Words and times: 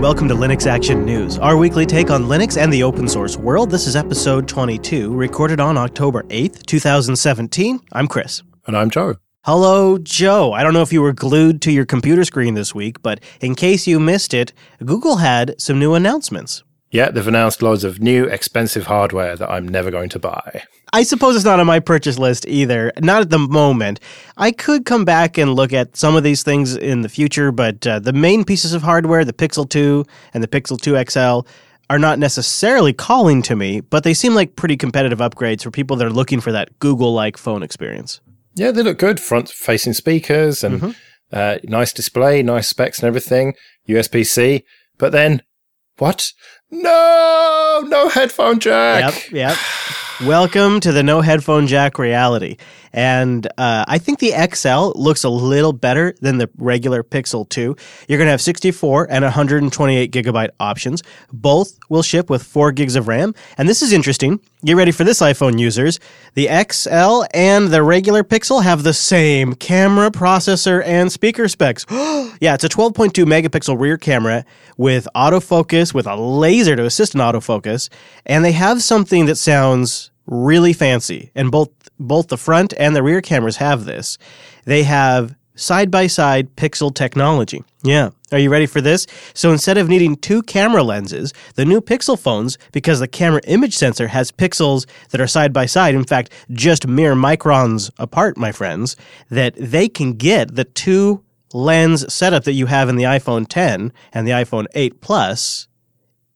and 0.00 0.04
welcome 0.06 0.28
to 0.28 0.34
Linux 0.34 0.66
Action 0.66 1.04
News, 1.04 1.36
our 1.36 1.58
weekly 1.58 1.84
take 1.84 2.10
on 2.10 2.24
Linux 2.24 2.56
and 2.56 2.72
the 2.72 2.82
open 2.82 3.06
source 3.06 3.36
world. 3.36 3.70
This 3.70 3.86
is 3.86 3.96
episode 3.96 4.48
22, 4.48 5.14
recorded 5.14 5.60
on 5.60 5.76
October 5.76 6.22
8th, 6.22 6.64
2017. 6.64 7.78
I'm 7.92 8.08
Chris. 8.08 8.42
And 8.66 8.78
I'm 8.78 8.88
Joe. 8.88 9.16
Hello, 9.44 9.98
Joe. 9.98 10.54
I 10.54 10.62
don't 10.62 10.72
know 10.72 10.80
if 10.80 10.90
you 10.90 11.02
were 11.02 11.12
glued 11.12 11.60
to 11.62 11.70
your 11.70 11.84
computer 11.84 12.24
screen 12.24 12.54
this 12.54 12.74
week, 12.74 13.02
but 13.02 13.20
in 13.42 13.54
case 13.54 13.86
you 13.86 14.00
missed 14.00 14.32
it, 14.32 14.54
Google 14.82 15.16
had 15.16 15.54
some 15.60 15.78
new 15.78 15.92
announcements. 15.92 16.64
Yeah, 16.90 17.10
they've 17.10 17.26
announced 17.26 17.62
loads 17.62 17.84
of 17.84 18.00
new 18.00 18.24
expensive 18.24 18.86
hardware 18.86 19.36
that 19.36 19.48
I'm 19.48 19.68
never 19.68 19.90
going 19.92 20.08
to 20.10 20.18
buy. 20.18 20.64
I 20.92 21.04
suppose 21.04 21.36
it's 21.36 21.44
not 21.44 21.60
on 21.60 21.66
my 21.66 21.78
purchase 21.78 22.18
list 22.18 22.46
either. 22.48 22.92
Not 22.98 23.22
at 23.22 23.30
the 23.30 23.38
moment. 23.38 24.00
I 24.36 24.50
could 24.50 24.84
come 24.84 25.04
back 25.04 25.38
and 25.38 25.54
look 25.54 25.72
at 25.72 25.96
some 25.96 26.16
of 26.16 26.24
these 26.24 26.42
things 26.42 26.76
in 26.76 27.02
the 27.02 27.08
future, 27.08 27.52
but 27.52 27.86
uh, 27.86 28.00
the 28.00 28.12
main 28.12 28.44
pieces 28.44 28.74
of 28.74 28.82
hardware, 28.82 29.24
the 29.24 29.32
Pixel 29.32 29.68
2 29.68 30.04
and 30.34 30.42
the 30.42 30.48
Pixel 30.48 30.80
2 30.80 31.02
XL, 31.08 31.48
are 31.90 31.98
not 31.98 32.18
necessarily 32.18 32.92
calling 32.92 33.42
to 33.42 33.54
me, 33.54 33.80
but 33.80 34.02
they 34.02 34.14
seem 34.14 34.34
like 34.34 34.56
pretty 34.56 34.76
competitive 34.76 35.20
upgrades 35.20 35.62
for 35.62 35.70
people 35.70 35.96
that 35.96 36.06
are 36.06 36.12
looking 36.12 36.40
for 36.40 36.50
that 36.50 36.76
Google 36.80 37.14
like 37.14 37.36
phone 37.36 37.62
experience. 37.62 38.20
Yeah, 38.54 38.72
they 38.72 38.82
look 38.82 38.98
good. 38.98 39.20
Front 39.20 39.48
facing 39.48 39.92
speakers 39.92 40.64
and 40.64 40.80
mm-hmm. 40.80 40.90
uh, 41.32 41.58
nice 41.64 41.92
display, 41.92 42.42
nice 42.42 42.68
specs 42.68 42.98
and 42.98 43.06
everything. 43.06 43.54
USB 43.88 44.26
C. 44.26 44.64
But 44.98 45.12
then, 45.12 45.42
what? 46.00 46.32
No, 46.70 47.84
no 47.86 48.08
headphone 48.08 48.58
jack. 48.58 49.30
Yep, 49.30 49.32
yep. 49.32 49.58
Welcome 50.26 50.80
to 50.80 50.92
the 50.92 51.02
no 51.02 51.22
headphone 51.22 51.66
jack 51.66 51.98
reality. 51.98 52.58
And 52.92 53.46
uh, 53.56 53.86
I 53.88 53.96
think 53.96 54.18
the 54.18 54.32
XL 54.52 54.92
looks 55.00 55.24
a 55.24 55.30
little 55.30 55.72
better 55.72 56.14
than 56.20 56.36
the 56.36 56.50
regular 56.58 57.02
Pixel 57.02 57.48
2. 57.48 57.74
You're 58.06 58.18
going 58.18 58.26
to 58.26 58.32
have 58.32 58.42
64 58.42 59.10
and 59.10 59.24
128 59.24 60.12
gigabyte 60.12 60.50
options. 60.60 61.02
Both 61.32 61.78
will 61.88 62.02
ship 62.02 62.28
with 62.28 62.42
4 62.42 62.70
gigs 62.72 62.96
of 62.96 63.08
RAM. 63.08 63.34
And 63.56 63.66
this 63.66 63.80
is 63.80 63.94
interesting. 63.94 64.40
Get 64.62 64.76
ready 64.76 64.92
for 64.92 65.04
this, 65.04 65.20
iPhone 65.20 65.58
users. 65.58 65.98
The 66.34 66.48
XL 66.70 67.22
and 67.32 67.68
the 67.68 67.82
regular 67.82 68.22
Pixel 68.22 68.62
have 68.62 68.82
the 68.82 68.92
same 68.92 69.54
camera, 69.54 70.10
processor, 70.10 70.82
and 70.84 71.10
speaker 71.10 71.48
specs. 71.48 71.86
yeah, 71.90 72.52
it's 72.52 72.64
a 72.64 72.68
12.2 72.68 73.24
megapixel 73.24 73.80
rear 73.80 73.96
camera 73.96 74.44
with 74.76 75.08
autofocus, 75.14 75.94
with 75.94 76.06
a 76.06 76.16
laser 76.16 76.76
to 76.76 76.84
assist 76.84 77.14
in 77.14 77.22
autofocus. 77.22 77.88
And 78.26 78.44
they 78.44 78.52
have 78.52 78.82
something 78.82 79.24
that 79.24 79.36
sounds 79.36 80.09
really 80.30 80.72
fancy. 80.72 81.30
And 81.34 81.50
both 81.50 81.68
both 81.98 82.28
the 82.28 82.38
front 82.38 82.72
and 82.78 82.96
the 82.96 83.02
rear 83.02 83.20
cameras 83.20 83.58
have 83.58 83.84
this. 83.84 84.16
They 84.64 84.84
have 84.84 85.36
side 85.54 85.90
by 85.90 86.06
side 86.06 86.56
pixel 86.56 86.94
technology. 86.94 87.62
Yeah. 87.82 88.10
Are 88.32 88.38
you 88.38 88.50
ready 88.50 88.66
for 88.66 88.80
this? 88.80 89.06
So 89.34 89.52
instead 89.52 89.76
of 89.76 89.88
needing 89.88 90.16
two 90.16 90.42
camera 90.42 90.82
lenses, 90.82 91.34
the 91.56 91.64
new 91.64 91.80
Pixel 91.80 92.18
phones, 92.18 92.56
because 92.72 93.00
the 93.00 93.08
camera 93.08 93.40
image 93.46 93.76
sensor 93.76 94.06
has 94.08 94.32
pixels 94.32 94.86
that 95.10 95.20
are 95.20 95.26
side 95.26 95.52
by 95.52 95.66
side, 95.66 95.94
in 95.94 96.04
fact, 96.04 96.32
just 96.52 96.86
mere 96.86 97.14
microns 97.14 97.90
apart, 97.98 98.38
my 98.38 98.52
friends, 98.52 98.96
that 99.30 99.54
they 99.56 99.88
can 99.88 100.14
get 100.14 100.54
the 100.54 100.64
two 100.64 101.22
lens 101.52 102.10
setup 102.12 102.44
that 102.44 102.52
you 102.52 102.66
have 102.66 102.88
in 102.88 102.96
the 102.96 103.04
iPhone 103.04 103.46
10 103.48 103.92
and 104.12 104.26
the 104.26 104.32
iPhone 104.32 104.66
8 104.74 105.00
Plus 105.00 105.66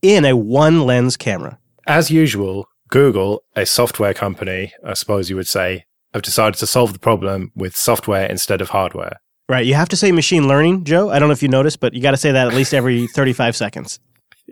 in 0.03 0.25
a 0.25 0.37
one 0.37 0.83
lens 0.83 1.17
camera. 1.17 1.59
As 1.87 2.11
usual, 2.11 2.69
Google, 2.95 3.43
a 3.57 3.67
software 3.67 4.15
company, 4.15 4.73
I 4.85 4.95
suppose 4.95 5.29
you 5.29 5.35
would 5.35 5.49
say, 5.49 5.85
have 6.13 6.23
decided 6.23 6.55
to 6.61 6.67
solve 6.69 6.93
the 6.93 7.01
problem 7.01 7.51
with 7.57 7.75
software 7.75 8.25
instead 8.25 8.61
of 8.61 8.69
hardware. 8.69 9.21
Right. 9.49 9.67
You 9.67 9.75
have 9.75 9.89
to 9.89 9.97
say 9.97 10.13
machine 10.13 10.47
learning, 10.47 10.85
Joe. 10.85 11.11
I 11.11 11.19
don't 11.19 11.29
know 11.29 11.33
if 11.33 11.43
you 11.43 11.49
noticed, 11.49 11.81
but 11.81 11.93
you 11.93 12.01
got 12.01 12.13
to 12.13 12.17
say 12.17 12.31
that 12.31 12.47
at 12.47 12.55
least 12.55 12.73
every 12.73 13.07
35 13.17 13.57
seconds. 13.57 13.99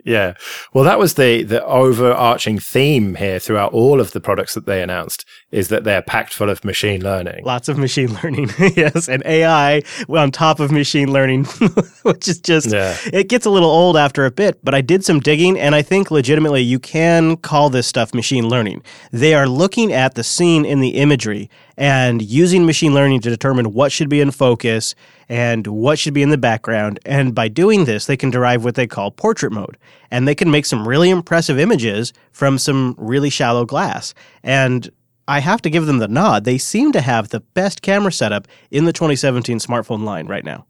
Yeah. 0.03 0.33
Well, 0.73 0.83
that 0.83 0.99
was 0.99 1.13
the 1.13 1.43
the 1.43 1.63
overarching 1.63 2.59
theme 2.59 3.15
here 3.15 3.39
throughout 3.39 3.71
all 3.71 4.01
of 4.01 4.11
the 4.11 4.19
products 4.19 4.55
that 4.55 4.65
they 4.65 4.83
announced 4.83 5.25
is 5.53 5.67
that 5.67 5.83
they're 5.83 6.01
packed 6.01 6.33
full 6.33 6.49
of 6.49 6.65
machine 6.65 7.03
learning. 7.03 7.45
Lots 7.45 7.69
of 7.69 7.77
machine 7.77 8.11
learning. 8.23 8.49
yes, 8.75 9.07
and 9.07 9.23
AI 9.25 9.83
on 10.09 10.31
top 10.31 10.59
of 10.59 10.71
machine 10.71 11.13
learning, 11.13 11.45
which 12.01 12.27
is 12.27 12.39
just 12.39 12.71
yeah. 12.71 12.97
it 13.13 13.29
gets 13.29 13.45
a 13.45 13.51
little 13.51 13.69
old 13.69 13.95
after 13.95 14.25
a 14.25 14.31
bit, 14.31 14.59
but 14.63 14.73
I 14.73 14.81
did 14.81 15.05
some 15.05 15.19
digging 15.19 15.59
and 15.59 15.75
I 15.75 15.83
think 15.83 16.09
legitimately 16.09 16.61
you 16.61 16.79
can 16.79 17.37
call 17.37 17.69
this 17.69 17.85
stuff 17.85 18.15
machine 18.15 18.49
learning. 18.49 18.81
They 19.11 19.35
are 19.35 19.47
looking 19.47 19.93
at 19.93 20.15
the 20.15 20.23
scene 20.23 20.65
in 20.65 20.79
the 20.79 20.95
imagery 20.95 21.51
and 21.77 22.21
using 22.21 22.65
machine 22.65 22.95
learning 22.95 23.21
to 23.21 23.29
determine 23.29 23.73
what 23.73 23.91
should 23.91 24.09
be 24.09 24.21
in 24.21 24.31
focus 24.31 24.95
and 25.29 25.67
what 25.67 25.99
should 25.99 26.13
be 26.13 26.23
in 26.23 26.29
the 26.29 26.37
background. 26.37 26.99
And 27.05 27.33
by 27.33 27.47
doing 27.47 27.85
this, 27.85 28.07
they 28.07 28.17
can 28.17 28.31
derive 28.31 28.63
what 28.63 28.75
they 28.75 28.87
call 28.87 29.11
portrait 29.11 29.51
mode. 29.51 29.77
And 30.11 30.27
they 30.27 30.35
can 30.35 30.51
make 30.51 30.65
some 30.65 30.87
really 30.87 31.09
impressive 31.09 31.59
images 31.59 32.13
from 32.31 32.57
some 32.57 32.95
really 32.97 33.29
shallow 33.29 33.65
glass. 33.65 34.13
And 34.43 34.91
I 35.27 35.39
have 35.39 35.61
to 35.61 35.69
give 35.69 35.85
them 35.85 35.99
the 35.99 36.07
nod. 36.07 36.43
They 36.43 36.57
seem 36.57 36.91
to 36.91 37.01
have 37.01 37.29
the 37.29 37.39
best 37.39 37.81
camera 37.81 38.11
setup 38.11 38.47
in 38.71 38.85
the 38.85 38.93
2017 38.93 39.59
smartphone 39.59 40.03
line 40.03 40.27
right 40.27 40.43
now. 40.43 40.65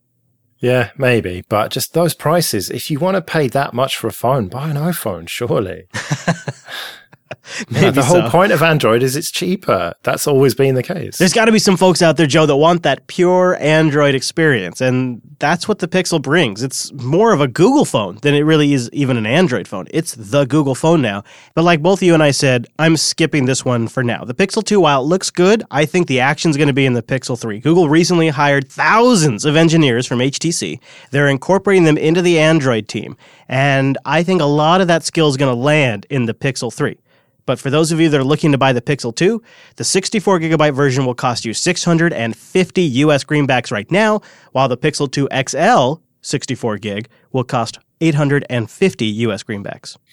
Yeah, 0.59 0.91
maybe. 0.97 1.43
But 1.49 1.71
just 1.71 1.93
those 1.93 2.13
prices, 2.13 2.69
if 2.69 2.89
you 2.89 2.99
want 2.99 3.15
to 3.15 3.21
pay 3.21 3.47
that 3.49 3.73
much 3.73 3.97
for 3.97 4.07
a 4.07 4.13
phone, 4.13 4.47
buy 4.47 4.69
an 4.69 4.77
iPhone, 4.77 5.27
surely. 5.27 5.87
Maybe 7.69 7.91
the 7.91 8.03
whole 8.03 8.29
point 8.29 8.51
of 8.51 8.61
Android 8.61 9.03
is 9.03 9.15
it's 9.15 9.31
cheaper. 9.31 9.93
That's 10.03 10.27
always 10.27 10.55
been 10.55 10.75
the 10.75 10.83
case. 10.83 11.17
There's 11.17 11.33
got 11.33 11.45
to 11.45 11.51
be 11.51 11.59
some 11.59 11.77
folks 11.77 12.01
out 12.01 12.17
there, 12.17 12.27
Joe, 12.27 12.45
that 12.45 12.55
want 12.55 12.83
that 12.83 13.07
pure 13.07 13.57
Android 13.59 14.15
experience. 14.15 14.81
And 14.81 15.21
that's 15.39 15.67
what 15.67 15.79
the 15.79 15.87
Pixel 15.87 16.21
brings. 16.21 16.63
It's 16.63 16.91
more 16.93 17.33
of 17.33 17.41
a 17.41 17.47
Google 17.47 17.85
phone 17.85 18.17
than 18.21 18.33
it 18.33 18.41
really 18.41 18.73
is 18.73 18.89
even 18.93 19.17
an 19.17 19.25
Android 19.25 19.67
phone. 19.67 19.87
It's 19.91 20.15
the 20.15 20.45
Google 20.45 20.75
phone 20.75 21.01
now. 21.01 21.23
But 21.53 21.63
like 21.63 21.81
both 21.81 22.01
you 22.01 22.13
and 22.13 22.23
I 22.23 22.31
said, 22.31 22.67
I'm 22.79 22.97
skipping 22.97 23.45
this 23.45 23.65
one 23.65 23.87
for 23.87 24.03
now. 24.03 24.23
The 24.23 24.33
Pixel 24.33 24.63
2, 24.63 24.79
while 24.79 25.01
it 25.01 25.05
looks 25.05 25.29
good, 25.29 25.63
I 25.71 25.85
think 25.85 26.07
the 26.07 26.19
action's 26.19 26.57
going 26.57 26.67
to 26.67 26.73
be 26.73 26.85
in 26.85 26.93
the 26.93 27.03
Pixel 27.03 27.39
3. 27.39 27.59
Google 27.59 27.89
recently 27.89 28.29
hired 28.29 28.69
thousands 28.69 29.45
of 29.45 29.55
engineers 29.55 30.07
from 30.07 30.19
HTC. 30.19 30.79
They're 31.11 31.27
incorporating 31.27 31.83
them 31.83 31.97
into 31.97 32.21
the 32.21 32.39
Android 32.39 32.87
team. 32.87 33.17
And 33.47 33.97
I 34.05 34.23
think 34.23 34.41
a 34.41 34.45
lot 34.45 34.81
of 34.81 34.87
that 34.87 35.03
skill 35.03 35.27
is 35.27 35.37
going 35.37 35.53
to 35.53 35.59
land 35.59 36.05
in 36.09 36.25
the 36.25 36.33
Pixel 36.33 36.73
3. 36.73 36.97
But 37.45 37.59
for 37.59 37.69
those 37.69 37.91
of 37.91 37.99
you 37.99 38.09
that 38.09 38.19
are 38.19 38.23
looking 38.23 38.51
to 38.51 38.57
buy 38.57 38.73
the 38.73 38.81
Pixel 38.81 39.15
2, 39.15 39.41
the 39.75 39.83
64 39.83 40.39
gigabyte 40.39 40.75
version 40.75 41.05
will 41.05 41.15
cost 41.15 41.45
you 41.45 41.53
650 41.53 42.81
US 42.81 43.23
greenbacks 43.23 43.71
right 43.71 43.89
now, 43.91 44.21
while 44.51 44.67
the 44.67 44.77
Pixel 44.77 45.11
2 45.11 45.27
XL 45.47 46.01
64 46.21 46.77
gig 46.77 47.09
will 47.31 47.43
cost 47.43 47.79
850 48.01 49.05
US 49.05 49.43
greenbacks. 49.43 49.97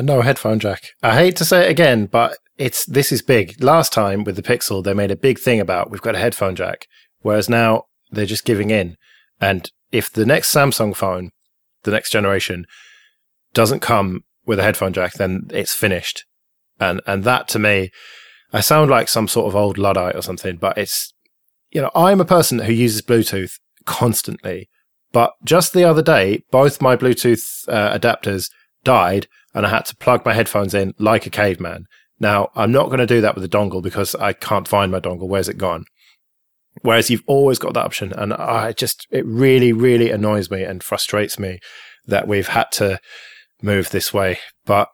No 0.00 0.22
headphone 0.22 0.58
jack. 0.58 0.92
I 1.02 1.14
hate 1.14 1.36
to 1.36 1.44
say 1.44 1.66
it 1.66 1.70
again, 1.70 2.06
but 2.06 2.38
it's 2.56 2.86
this 2.86 3.12
is 3.12 3.20
big. 3.20 3.62
Last 3.62 3.92
time 3.92 4.24
with 4.24 4.36
the 4.36 4.42
Pixel, 4.42 4.82
they 4.82 4.94
made 4.94 5.10
a 5.10 5.16
big 5.16 5.38
thing 5.38 5.60
about 5.60 5.90
we've 5.90 6.00
got 6.00 6.14
a 6.14 6.18
headphone 6.18 6.56
jack, 6.56 6.86
whereas 7.20 7.50
now 7.50 7.84
they're 8.10 8.24
just 8.24 8.46
giving 8.46 8.70
in. 8.70 8.96
And 9.38 9.70
if 9.90 10.10
the 10.10 10.24
next 10.24 10.50
Samsung 10.50 10.96
phone, 10.96 11.30
the 11.82 11.90
next 11.90 12.10
generation, 12.10 12.64
doesn't 13.52 13.80
come 13.80 14.24
with 14.46 14.58
a 14.58 14.62
headphone 14.62 14.92
jack, 14.92 15.14
then 15.14 15.48
it's 15.50 15.74
finished. 15.74 16.24
And 16.80 17.00
and 17.06 17.24
that 17.24 17.48
to 17.48 17.58
me, 17.58 17.90
I 18.52 18.60
sound 18.60 18.90
like 18.90 19.08
some 19.08 19.28
sort 19.28 19.46
of 19.46 19.56
old 19.56 19.78
luddite 19.78 20.16
or 20.16 20.22
something, 20.22 20.56
but 20.56 20.76
it's 20.76 21.12
you 21.70 21.80
know 21.80 21.90
I'm 21.94 22.20
a 22.20 22.26
person 22.26 22.60
who 22.60 22.72
uses 22.72 23.02
Bluetooth 23.02 23.52
constantly. 23.84 24.68
But 25.12 25.32
just 25.44 25.74
the 25.74 25.84
other 25.84 26.02
day, 26.02 26.42
both 26.50 26.80
my 26.80 26.96
Bluetooth 26.96 27.68
uh, 27.68 27.96
adapters 27.98 28.50
died, 28.82 29.28
and 29.54 29.66
I 29.66 29.70
had 29.70 29.84
to 29.86 29.96
plug 29.96 30.24
my 30.24 30.32
headphones 30.32 30.74
in 30.74 30.94
like 30.98 31.26
a 31.26 31.30
caveman. 31.30 31.86
Now 32.18 32.50
I'm 32.54 32.72
not 32.72 32.86
going 32.86 32.98
to 32.98 33.06
do 33.06 33.20
that 33.20 33.34
with 33.34 33.44
a 33.44 33.48
dongle 33.48 33.82
because 33.82 34.14
I 34.14 34.32
can't 34.32 34.68
find 34.68 34.90
my 34.90 35.00
dongle. 35.00 35.28
Where's 35.28 35.48
it 35.48 35.58
gone? 35.58 35.84
Whereas 36.80 37.10
you've 37.10 37.24
always 37.26 37.58
got 37.58 37.74
that 37.74 37.84
option, 37.84 38.12
and 38.12 38.32
I 38.32 38.72
just 38.72 39.06
it 39.10 39.26
really, 39.26 39.72
really 39.72 40.10
annoys 40.10 40.50
me 40.50 40.62
and 40.62 40.82
frustrates 40.82 41.38
me 41.38 41.58
that 42.06 42.26
we've 42.26 42.48
had 42.48 42.72
to 42.72 42.98
move 43.62 43.90
this 43.90 44.12
way, 44.12 44.38
but 44.64 44.88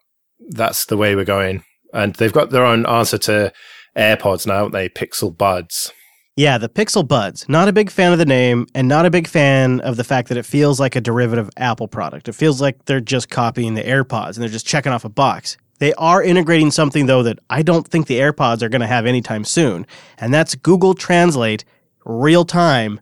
that's 0.49 0.85
the 0.85 0.97
way 0.97 1.15
we're 1.15 1.25
going. 1.25 1.63
And 1.93 2.15
they've 2.15 2.33
got 2.33 2.49
their 2.49 2.65
own 2.65 2.85
answer 2.85 3.17
to 3.19 3.51
AirPods 3.97 4.45
now, 4.45 4.57
haven't 4.57 4.71
they? 4.73 4.89
Pixel 4.89 5.35
Buds. 5.35 5.91
Yeah, 6.35 6.57
the 6.57 6.69
Pixel 6.69 7.05
Buds. 7.05 7.49
Not 7.49 7.67
a 7.67 7.73
big 7.73 7.89
fan 7.89 8.13
of 8.13 8.17
the 8.17 8.25
name 8.25 8.65
and 8.73 8.87
not 8.87 9.05
a 9.05 9.09
big 9.09 9.27
fan 9.27 9.81
of 9.81 9.97
the 9.97 10.03
fact 10.03 10.29
that 10.29 10.37
it 10.37 10.45
feels 10.45 10.79
like 10.79 10.95
a 10.95 11.01
derivative 11.01 11.49
Apple 11.57 11.87
product. 11.87 12.29
It 12.29 12.33
feels 12.33 12.61
like 12.61 12.85
they're 12.85 13.01
just 13.01 13.29
copying 13.29 13.73
the 13.73 13.83
AirPods 13.83 14.35
and 14.35 14.43
they're 14.43 14.47
just 14.47 14.65
checking 14.65 14.93
off 14.93 15.03
a 15.03 15.09
box. 15.09 15.57
They 15.79 15.93
are 15.93 16.21
integrating 16.21 16.71
something, 16.71 17.07
though, 17.07 17.23
that 17.23 17.39
I 17.49 17.61
don't 17.61 17.87
think 17.87 18.07
the 18.07 18.19
AirPods 18.19 18.61
are 18.61 18.69
going 18.69 18.81
to 18.81 18.87
have 18.87 19.05
anytime 19.05 19.45
soon, 19.45 19.87
and 20.17 20.33
that's 20.33 20.55
Google 20.55 20.93
Translate 20.93 21.63
real 22.05 22.43
time 22.43 22.99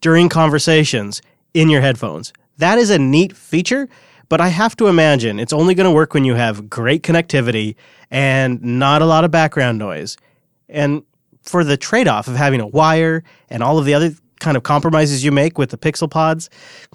during 0.00 0.28
conversations 0.28 1.22
in 1.54 1.68
your 1.68 1.80
headphones. 1.80 2.32
That 2.58 2.78
is 2.78 2.90
a 2.90 2.98
neat 2.98 3.36
feature 3.36 3.88
but 4.30 4.40
I 4.40 4.48
have 4.48 4.74
to 4.76 4.86
imagine 4.86 5.38
it's 5.38 5.52
only 5.52 5.74
going 5.74 5.84
to 5.84 5.90
work 5.90 6.14
when 6.14 6.24
you 6.24 6.34
have 6.36 6.70
great 6.70 7.02
connectivity 7.02 7.74
and 8.10 8.62
not 8.62 9.02
a 9.02 9.06
lot 9.06 9.24
of 9.24 9.30
background 9.30 9.78
noise. 9.78 10.16
And 10.68 11.02
for 11.42 11.64
the 11.64 11.76
trade 11.76 12.08
off 12.08 12.28
of 12.28 12.36
having 12.36 12.60
a 12.60 12.66
wire 12.66 13.22
and 13.50 13.62
all 13.62 13.78
of 13.78 13.84
the 13.84 13.92
other 13.94 14.12
kind 14.40 14.56
of 14.56 14.62
compromises 14.62 15.22
you 15.24 15.32
make 15.32 15.58
with 15.58 15.70
the 15.70 15.76
Pixel 15.78 16.10
Pods, 16.10 16.48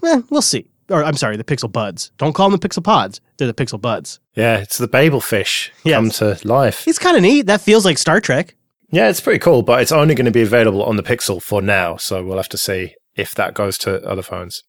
eh, 0.04 0.22
we'll 0.32 0.42
see. 0.42 0.66
or 0.90 1.04
I'm 1.04 1.16
sorry, 1.16 1.36
the 1.38 1.44
Pixel 1.44 1.72
Buds. 1.72 2.12
Don't 2.18 2.34
call 2.34 2.50
them 2.50 2.60
the 2.60 2.68
Pixel 2.68 2.84
Pods. 2.84 3.22
They're 3.38 3.48
the 3.52 3.54
Pixel 3.54 3.80
Buds. 3.82 4.20
Yeah, 4.36 4.58
it's 4.58 4.78
the 4.78 4.88
Babel 4.88 5.20
fish 5.22 5.72
Yes. 5.84 5.96
come 5.96 6.10
to 6.12 6.48
life. 6.48 6.88
It's 6.88 7.00
kind 7.00 7.16
of 7.18 7.22
neat. 7.24 7.48
That 7.48 7.62
feels 7.62 7.86
like 7.86 7.98
Star 7.98 8.20
Trek. 8.22 8.56
Yeah, 8.92 9.10
it's 9.10 9.20
pretty 9.20 9.40
cool, 9.40 9.62
but 9.64 9.82
it's 9.82 9.92
only 9.92 10.16
going 10.16 10.26
to 10.26 10.32
be 10.32 10.42
available 10.44 10.84
on 10.84 10.96
the 10.96 11.04
Pixel 11.04 11.42
for 11.42 11.62
now. 11.62 11.98
So 11.98 12.24
we'll 12.24 12.38
have 12.38 12.50
to 12.50 12.58
see 12.58 12.96
if 13.16 13.34
that 13.36 13.54
goes 13.56 13.78
to 13.80 14.02
other 14.08 14.22
phones. 14.22 14.64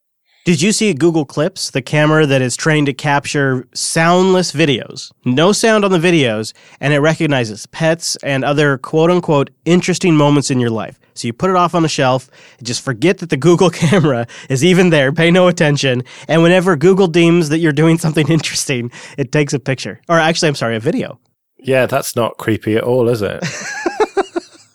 Did 0.46 0.62
you 0.62 0.70
see 0.70 0.94
Google 0.94 1.25
Clips, 1.25 1.72
the 1.72 1.82
camera 1.82 2.25
that 2.25 2.40
is 2.40 2.54
trained 2.54 2.87
to 2.87 2.94
capture 2.94 3.66
soundless 3.75 4.52
videos? 4.52 5.10
No 5.25 5.50
sound 5.50 5.84
on 5.84 5.90
the 5.90 5.98
videos, 5.98 6.52
and 6.78 6.94
it 6.94 7.00
recognizes 7.00 7.66
pets 7.66 8.14
and 8.22 8.44
other 8.44 8.78
quote 8.78 9.10
unquote 9.10 9.50
interesting 9.64 10.14
moments 10.14 10.48
in 10.48 10.60
your 10.60 10.70
life. 10.70 11.00
So 11.14 11.26
you 11.26 11.32
put 11.32 11.50
it 11.50 11.56
off 11.56 11.75
on 11.75 11.82
the 11.82 11.88
shelf, 11.88 12.31
just 12.62 12.81
forget 12.81 13.19
that 13.19 13.31
the 13.31 13.37
Google 13.37 13.70
camera 13.82 14.28
is 14.48 14.64
even 14.64 14.90
there, 14.90 15.10
pay 15.10 15.32
no 15.32 15.48
attention, 15.48 16.04
and 16.28 16.44
whenever 16.44 16.76
Google 16.76 17.08
deems 17.08 17.49
that 17.49 17.58
you're 17.58 17.72
doing 17.72 17.99
something 17.99 18.28
interesting, 18.31 18.92
it 19.19 19.32
takes 19.32 19.52
a 19.52 19.58
picture. 19.58 20.00
Or 20.08 20.16
actually, 20.16 20.50
I'm 20.50 20.54
sorry, 20.54 20.76
a 20.76 20.81
video. 20.81 21.19
Yeah, 21.58 21.87
that's 21.87 22.14
not 22.14 22.37
creepy 22.37 22.76
at 22.76 22.84
all, 22.84 23.08
is 23.08 23.20
it? 23.20 23.44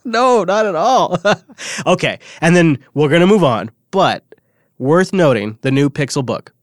No, 0.04 0.44
not 0.44 0.66
at 0.66 0.76
all. 0.76 1.18
okay, 1.86 2.20
and 2.42 2.56
then 2.56 2.80
we're 2.94 3.08
going 3.08 3.22
to 3.22 3.28
move 3.28 3.46
on, 3.46 3.72
but 3.92 4.26
worth 4.82 5.14
noting 5.14 5.60
the 5.62 5.72
new 5.72 5.90
Pixel 5.90 6.26
Book 6.26 6.54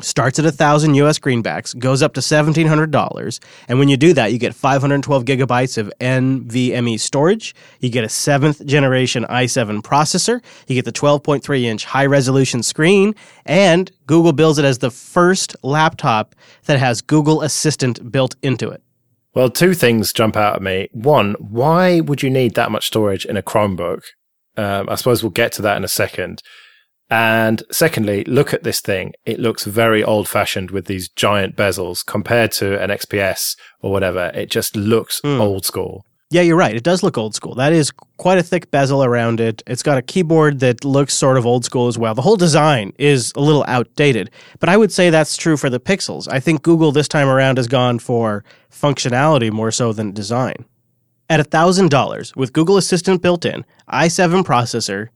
starts 0.00 0.38
at 0.38 0.44
a 0.44 0.50
thousand 0.50 0.94
US 0.94 1.18
greenbacks, 1.18 1.78
goes 1.78 2.02
up 2.02 2.14
to 2.14 2.22
seventeen 2.22 2.66
hundred 2.66 2.90
dollars, 2.90 3.38
and 3.68 3.78
when 3.78 3.88
you 3.88 3.96
do 3.96 4.12
that, 4.14 4.32
you 4.32 4.38
get 4.38 4.54
five 4.54 4.80
hundred 4.80 5.02
twelve 5.02 5.24
gigabytes 5.24 5.78
of 5.78 5.92
NVMe 6.00 6.98
storage. 6.98 7.54
You 7.80 7.90
get 7.90 8.02
a 8.02 8.08
seventh 8.08 8.64
generation 8.66 9.24
i7 9.28 9.82
processor. 9.82 10.42
You 10.66 10.74
get 10.74 10.84
the 10.84 10.92
twelve 10.92 11.22
point 11.22 11.44
three 11.44 11.66
inch 11.66 11.84
high 11.84 12.06
resolution 12.06 12.62
screen, 12.62 13.14
and 13.44 13.92
Google 14.06 14.32
bills 14.32 14.58
it 14.58 14.64
as 14.64 14.78
the 14.78 14.90
first 14.90 15.54
laptop 15.62 16.34
that 16.64 16.78
has 16.78 17.00
Google 17.02 17.42
Assistant 17.42 18.10
built 18.10 18.34
into 18.42 18.70
it. 18.70 18.82
Well, 19.34 19.50
two 19.50 19.74
things 19.74 20.12
jump 20.12 20.36
out 20.36 20.56
at 20.56 20.62
me. 20.62 20.88
One, 20.92 21.34
why 21.40 22.00
would 22.00 22.22
you 22.22 22.30
need 22.30 22.54
that 22.54 22.70
much 22.70 22.86
storage 22.86 23.26
in 23.26 23.36
a 23.36 23.42
Chromebook? 23.42 24.02
Um, 24.56 24.88
I 24.88 24.94
suppose 24.94 25.22
we'll 25.24 25.30
get 25.30 25.50
to 25.52 25.62
that 25.62 25.76
in 25.76 25.82
a 25.82 25.88
second. 25.88 26.40
And 27.14 27.62
secondly, 27.70 28.24
look 28.24 28.52
at 28.52 28.64
this 28.64 28.80
thing. 28.80 29.12
It 29.24 29.38
looks 29.38 29.64
very 29.66 30.02
old 30.02 30.28
fashioned 30.28 30.72
with 30.72 30.86
these 30.86 31.08
giant 31.08 31.54
bezels 31.54 32.04
compared 32.04 32.50
to 32.58 32.82
an 32.82 32.90
XPS 32.90 33.54
or 33.80 33.92
whatever. 33.92 34.32
It 34.34 34.50
just 34.50 34.74
looks 34.74 35.20
Hmm. 35.22 35.40
old 35.40 35.64
school. 35.64 36.04
Yeah, 36.30 36.40
you're 36.42 36.56
right. 36.56 36.74
It 36.74 36.82
does 36.82 37.04
look 37.04 37.16
old 37.16 37.36
school. 37.36 37.54
That 37.54 37.72
is 37.72 37.92
quite 38.16 38.38
a 38.38 38.42
thick 38.42 38.68
bezel 38.72 39.04
around 39.04 39.38
it. 39.38 39.62
It's 39.68 39.84
got 39.84 39.96
a 39.96 40.02
keyboard 40.02 40.58
that 40.58 40.84
looks 40.84 41.14
sort 41.14 41.36
of 41.38 41.46
old 41.46 41.64
school 41.64 41.86
as 41.86 41.96
well. 41.96 42.16
The 42.16 42.22
whole 42.22 42.34
design 42.36 42.92
is 42.98 43.32
a 43.36 43.40
little 43.40 43.64
outdated, 43.68 44.28
but 44.58 44.68
I 44.68 44.76
would 44.76 44.90
say 44.90 45.08
that's 45.08 45.36
true 45.36 45.56
for 45.56 45.70
the 45.70 45.78
Pixels. 45.78 46.26
I 46.28 46.40
think 46.40 46.62
Google 46.62 46.90
this 46.90 47.06
time 47.06 47.28
around 47.28 47.58
has 47.58 47.68
gone 47.68 48.00
for 48.00 48.42
functionality 48.72 49.52
more 49.52 49.70
so 49.70 49.92
than 49.92 50.10
design. 50.10 50.64
At 51.30 51.38
$1,000 51.38 52.34
with 52.34 52.52
Google 52.52 52.76
Assistant 52.76 53.22
built 53.22 53.44
in, 53.44 53.64
i7 53.92 54.42
processor, 54.42 55.10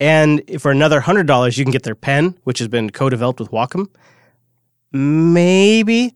and 0.00 0.42
for 0.60 0.70
another 0.70 1.00
$100 1.00 1.56
you 1.56 1.64
can 1.64 1.72
get 1.72 1.82
their 1.82 1.94
pen, 1.94 2.38
which 2.44 2.58
has 2.58 2.68
been 2.68 2.90
co-developed 2.90 3.40
with 3.40 3.50
Wacom. 3.50 3.88
Maybe 4.92 6.14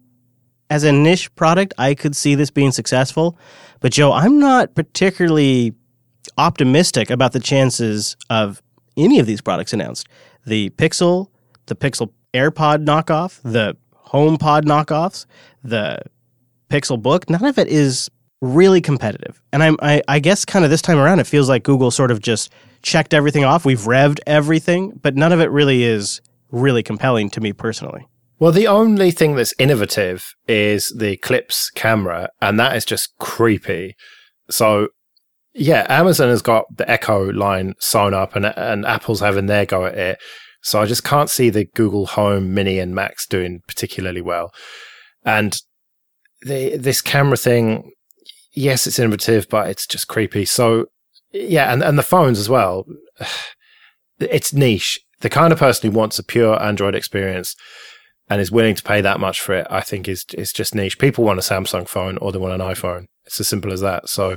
as 0.69 0.85
a 0.85 0.93
niche 0.93 1.35
product, 1.35 1.75
I 1.79 1.94
could 1.94 2.15
see 2.15 2.35
this 2.35 2.50
being 2.50 2.73
successful. 2.73 3.37
But 3.81 3.93
Joe, 3.93 4.12
I'm 4.12 4.38
not 4.38 4.75
particularly 4.75 5.75
optimistic 6.38 7.11
about 7.11 7.32
the 7.32 7.41
chances 7.41 8.17
of 8.29 8.62
any 8.97 9.19
of 9.19 9.27
these 9.27 9.41
products 9.41 9.73
announced. 9.73 10.06
The 10.47 10.71
Pixel, 10.71 11.29
the 11.67 11.75
Pixel 11.75 12.12
AirPod 12.32 12.85
knockoff, 12.85 13.41
the 13.43 13.77
HomePod 14.09 14.62
knockoffs, 14.62 15.27
the 15.62 16.00
Pixel 16.69 17.00
Book, 17.00 17.29
none 17.29 17.44
of 17.44 17.59
it 17.59 17.69
is 17.69 18.11
really 18.40 18.81
competitive. 18.81 19.40
And 19.52 19.62
I'm, 19.62 19.76
I, 19.82 20.02
I 20.08 20.19
guess 20.19 20.44
kind 20.44 20.64
of 20.64 20.70
this 20.70 20.82
time 20.82 20.98
around, 20.98 21.20
it 21.20 21.26
feels 21.26 21.48
like 21.48 21.62
Google 21.62 21.90
sort 21.90 22.10
of 22.10 22.20
just 22.20 22.52
checked 22.82 23.12
everything 23.12 23.44
off. 23.44 23.64
We've 23.64 23.81
revved 23.81 24.20
everything, 24.26 24.98
but 25.02 25.14
none 25.14 25.32
of 25.32 25.40
it 25.40 25.50
really 25.50 25.82
is 25.82 26.20
really 26.50 26.82
compelling 26.82 27.31
to 27.31 27.40
me 27.40 27.52
personally. 27.52 28.06
Well, 28.38 28.52
the 28.52 28.66
only 28.66 29.10
thing 29.10 29.37
that's 29.37 29.52
innovative 29.58 30.32
is 30.48 30.94
the 30.96 31.19
Clips 31.19 31.69
camera, 31.69 32.31
and 32.40 32.58
that 32.58 32.75
is 32.75 32.87
just 32.87 33.12
creepy. 33.19 33.94
So, 34.48 34.88
yeah, 35.52 35.86
Amazon 35.90 36.28
has 36.31 36.40
got 36.40 36.64
the 36.75 36.90
Echo 36.90 37.31
line 37.32 37.75
sewn 37.78 38.14
up, 38.14 38.34
and 38.34 38.46
and 38.46 38.86
Apple's 38.86 39.20
having 39.20 39.44
their 39.44 39.66
go 39.66 39.84
at 39.84 39.94
it. 39.94 40.19
So 40.62 40.81
I 40.81 40.86
just 40.86 41.04
can't 41.04 41.28
see 41.28 41.50
the 41.50 41.66
Google 41.75 42.06
Home 42.06 42.54
Mini 42.54 42.78
and 42.78 42.94
Max 42.94 43.26
doing 43.26 43.60
particularly 43.66 44.22
well. 44.22 44.52
And 45.22 45.58
the 46.40 46.78
this 46.78 47.02
camera 47.02 47.36
thing, 47.36 47.93
yes, 48.60 48.86
it's 48.86 48.98
innovative, 48.98 49.48
but 49.48 49.68
it's 49.68 49.86
just 49.86 50.08
creepy. 50.08 50.44
So, 50.44 50.86
yeah, 51.32 51.72
and 51.72 51.82
and 51.82 51.98
the 51.98 52.02
phones 52.02 52.38
as 52.38 52.48
well. 52.48 52.86
It's 54.22 54.52
niche. 54.52 55.00
The 55.22 55.30
kind 55.30 55.50
of 55.50 55.58
person 55.58 55.90
who 55.90 55.96
wants 55.96 56.18
a 56.18 56.22
pure 56.22 56.62
Android 56.62 56.94
experience 56.94 57.56
and 58.28 58.38
is 58.38 58.52
willing 58.52 58.74
to 58.74 58.82
pay 58.82 59.00
that 59.00 59.18
much 59.18 59.40
for 59.40 59.54
it, 59.54 59.66
I 59.70 59.80
think 59.80 60.08
is 60.08 60.26
is 60.34 60.52
just 60.52 60.74
niche. 60.74 60.98
People 60.98 61.24
want 61.24 61.38
a 61.38 61.42
Samsung 61.42 61.88
phone 61.88 62.18
or 62.18 62.30
they 62.30 62.38
want 62.38 62.52
an 62.52 62.60
iPhone. 62.60 63.06
It's 63.24 63.40
as 63.40 63.48
simple 63.48 63.72
as 63.72 63.80
that. 63.80 64.10
So 64.10 64.36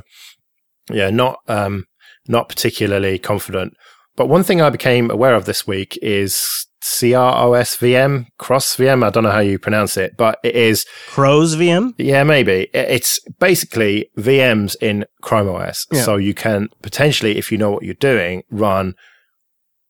yeah, 0.90 1.10
not 1.10 1.36
um 1.48 1.84
not 2.28 2.48
particularly 2.48 3.18
confident. 3.18 3.74
But 4.16 4.30
one 4.30 4.42
thing 4.42 4.62
I 4.62 4.70
became 4.70 5.10
aware 5.10 5.34
of 5.34 5.44
this 5.44 5.66
week 5.66 5.98
is 6.00 6.66
CROS 6.84 7.78
VM, 7.78 8.26
Cross 8.36 8.76
VM. 8.76 9.02
I 9.02 9.08
don't 9.08 9.22
know 9.22 9.30
how 9.30 9.38
you 9.38 9.58
pronounce 9.58 9.96
it, 9.96 10.18
but 10.18 10.38
it 10.44 10.54
is 10.54 10.84
Crows 11.08 11.56
VM? 11.56 11.94
yeah, 11.96 12.22
maybe. 12.24 12.68
It's 12.74 13.18
basically 13.40 14.10
VMs 14.18 14.76
in 14.82 15.06
Chrome 15.22 15.48
OS. 15.48 15.86
Yeah. 15.90 16.02
So 16.02 16.16
you 16.16 16.34
can 16.34 16.68
potentially, 16.82 17.38
if 17.38 17.50
you 17.50 17.56
know 17.56 17.70
what 17.70 17.84
you're 17.84 17.94
doing, 17.94 18.42
run 18.50 18.94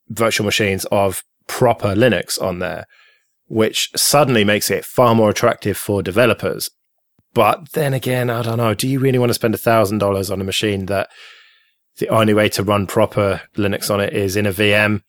virtual 0.09 0.45
machines 0.45 0.85
of 0.93 1.25
proper 1.49 1.97
Linux 1.97 2.41
on 2.41 2.61
there, 2.61 2.87
which 3.49 3.91
suddenly 3.97 4.45
makes 4.45 4.71
it 4.71 4.85
far 4.85 5.17
more 5.17 5.31
attractive 5.31 5.77
for 5.77 6.01
developers. 6.01 6.71
But 7.33 7.73
then 7.73 7.93
again, 7.93 8.31
I 8.31 8.43
don't 8.43 8.59
know. 8.59 8.73
Do 8.75 8.87
you 8.87 9.01
really 9.01 9.19
want 9.19 9.31
to 9.31 9.35
spend 9.35 9.57
a 9.57 9.59
$1,000 9.59 10.31
on 10.31 10.41
a 10.41 10.45
machine 10.45 10.87
that 10.87 11.09
the 11.99 12.09
only 12.09 12.35
way 12.35 12.49
to 12.51 12.63
run 12.63 12.87
proper 12.87 13.43
Linux 13.57 13.91
on 13.93 14.01
it 14.01 14.13
is 14.13 14.37
in 14.37 14.47
a 14.47 14.53
VM? 14.53 15.03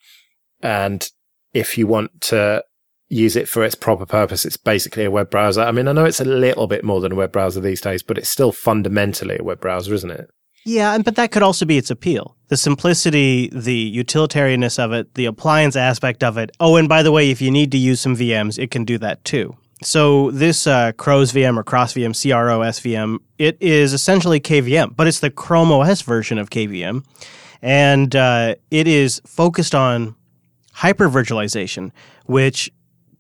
And 0.64 1.08
if 1.56 1.78
you 1.78 1.88
want 1.88 2.20
to 2.20 2.64
use 3.08 3.36
it 3.36 3.48
for 3.48 3.64
its 3.64 3.76
proper 3.76 4.06
purpose. 4.06 4.46
It's 4.46 4.58
basically 4.58 5.06
a 5.06 5.12
web 5.12 5.30
browser. 5.30 5.62
I 5.62 5.72
mean, 5.72 5.88
I 5.88 5.94
know 5.94 6.06
it's 6.06 6.20
a 6.20 6.26
little 6.26 6.68
bit 6.68 6.84
more 6.84 7.00
than 7.02 7.14
a 7.14 7.16
web 7.16 7.32
browser 7.32 7.62
these 7.62 7.82
days, 7.82 8.04
but 8.04 8.18
it's 8.18 8.30
still 8.30 8.52
fundamentally 8.52 9.38
a 9.40 9.44
web 9.44 9.62
browser, 9.62 9.94
isn't 9.94 10.12
it? 10.12 10.30
Yeah, 10.66 10.98
but 10.98 11.16
that 11.16 11.32
could 11.32 11.44
also 11.44 11.66
be 11.66 11.78
its 11.78 11.92
appeal. 11.92 12.36
The 12.48 12.58
simplicity, 12.58 13.50
the 13.54 14.04
utilitarianness 14.04 14.84
of 14.84 14.92
it, 14.92 15.14
the 15.14 15.26
appliance 15.26 15.76
aspect 15.76 16.24
of 16.24 16.38
it. 16.38 16.52
Oh, 16.60 16.76
and 16.76 16.90
by 16.90 17.04
the 17.04 17.12
way, 17.12 17.30
if 17.30 17.40
you 17.42 17.52
need 17.52 17.72
to 17.72 17.78
use 17.78 18.02
some 18.02 18.16
VMs, 18.16 18.58
it 18.58 18.72
can 18.72 18.84
do 18.84 18.98
that 18.98 19.24
too. 19.24 19.56
So 19.84 20.32
this 20.32 20.66
uh, 20.66 20.94
Crows 20.94 21.32
VM 21.32 21.58
or 21.58 21.64
Cross 21.64 21.94
VM, 21.94 22.20
CROS 22.20 22.80
VM, 22.80 23.20
it 23.38 23.58
is 23.62 23.94
essentially 23.94 24.40
KVM, 24.40 24.96
but 24.96 25.06
it's 25.06 25.20
the 25.20 25.30
Chrome 25.30 25.72
OS 25.72 26.02
version 26.02 26.40
of 26.40 26.50
KVM, 26.50 27.06
and 27.62 28.16
uh, 28.16 28.56
it 28.72 28.88
is 28.88 29.22
focused 29.28 29.76
on 29.76 30.16
hyper 30.76 31.10
virtualization, 31.10 31.92
which 32.26 32.70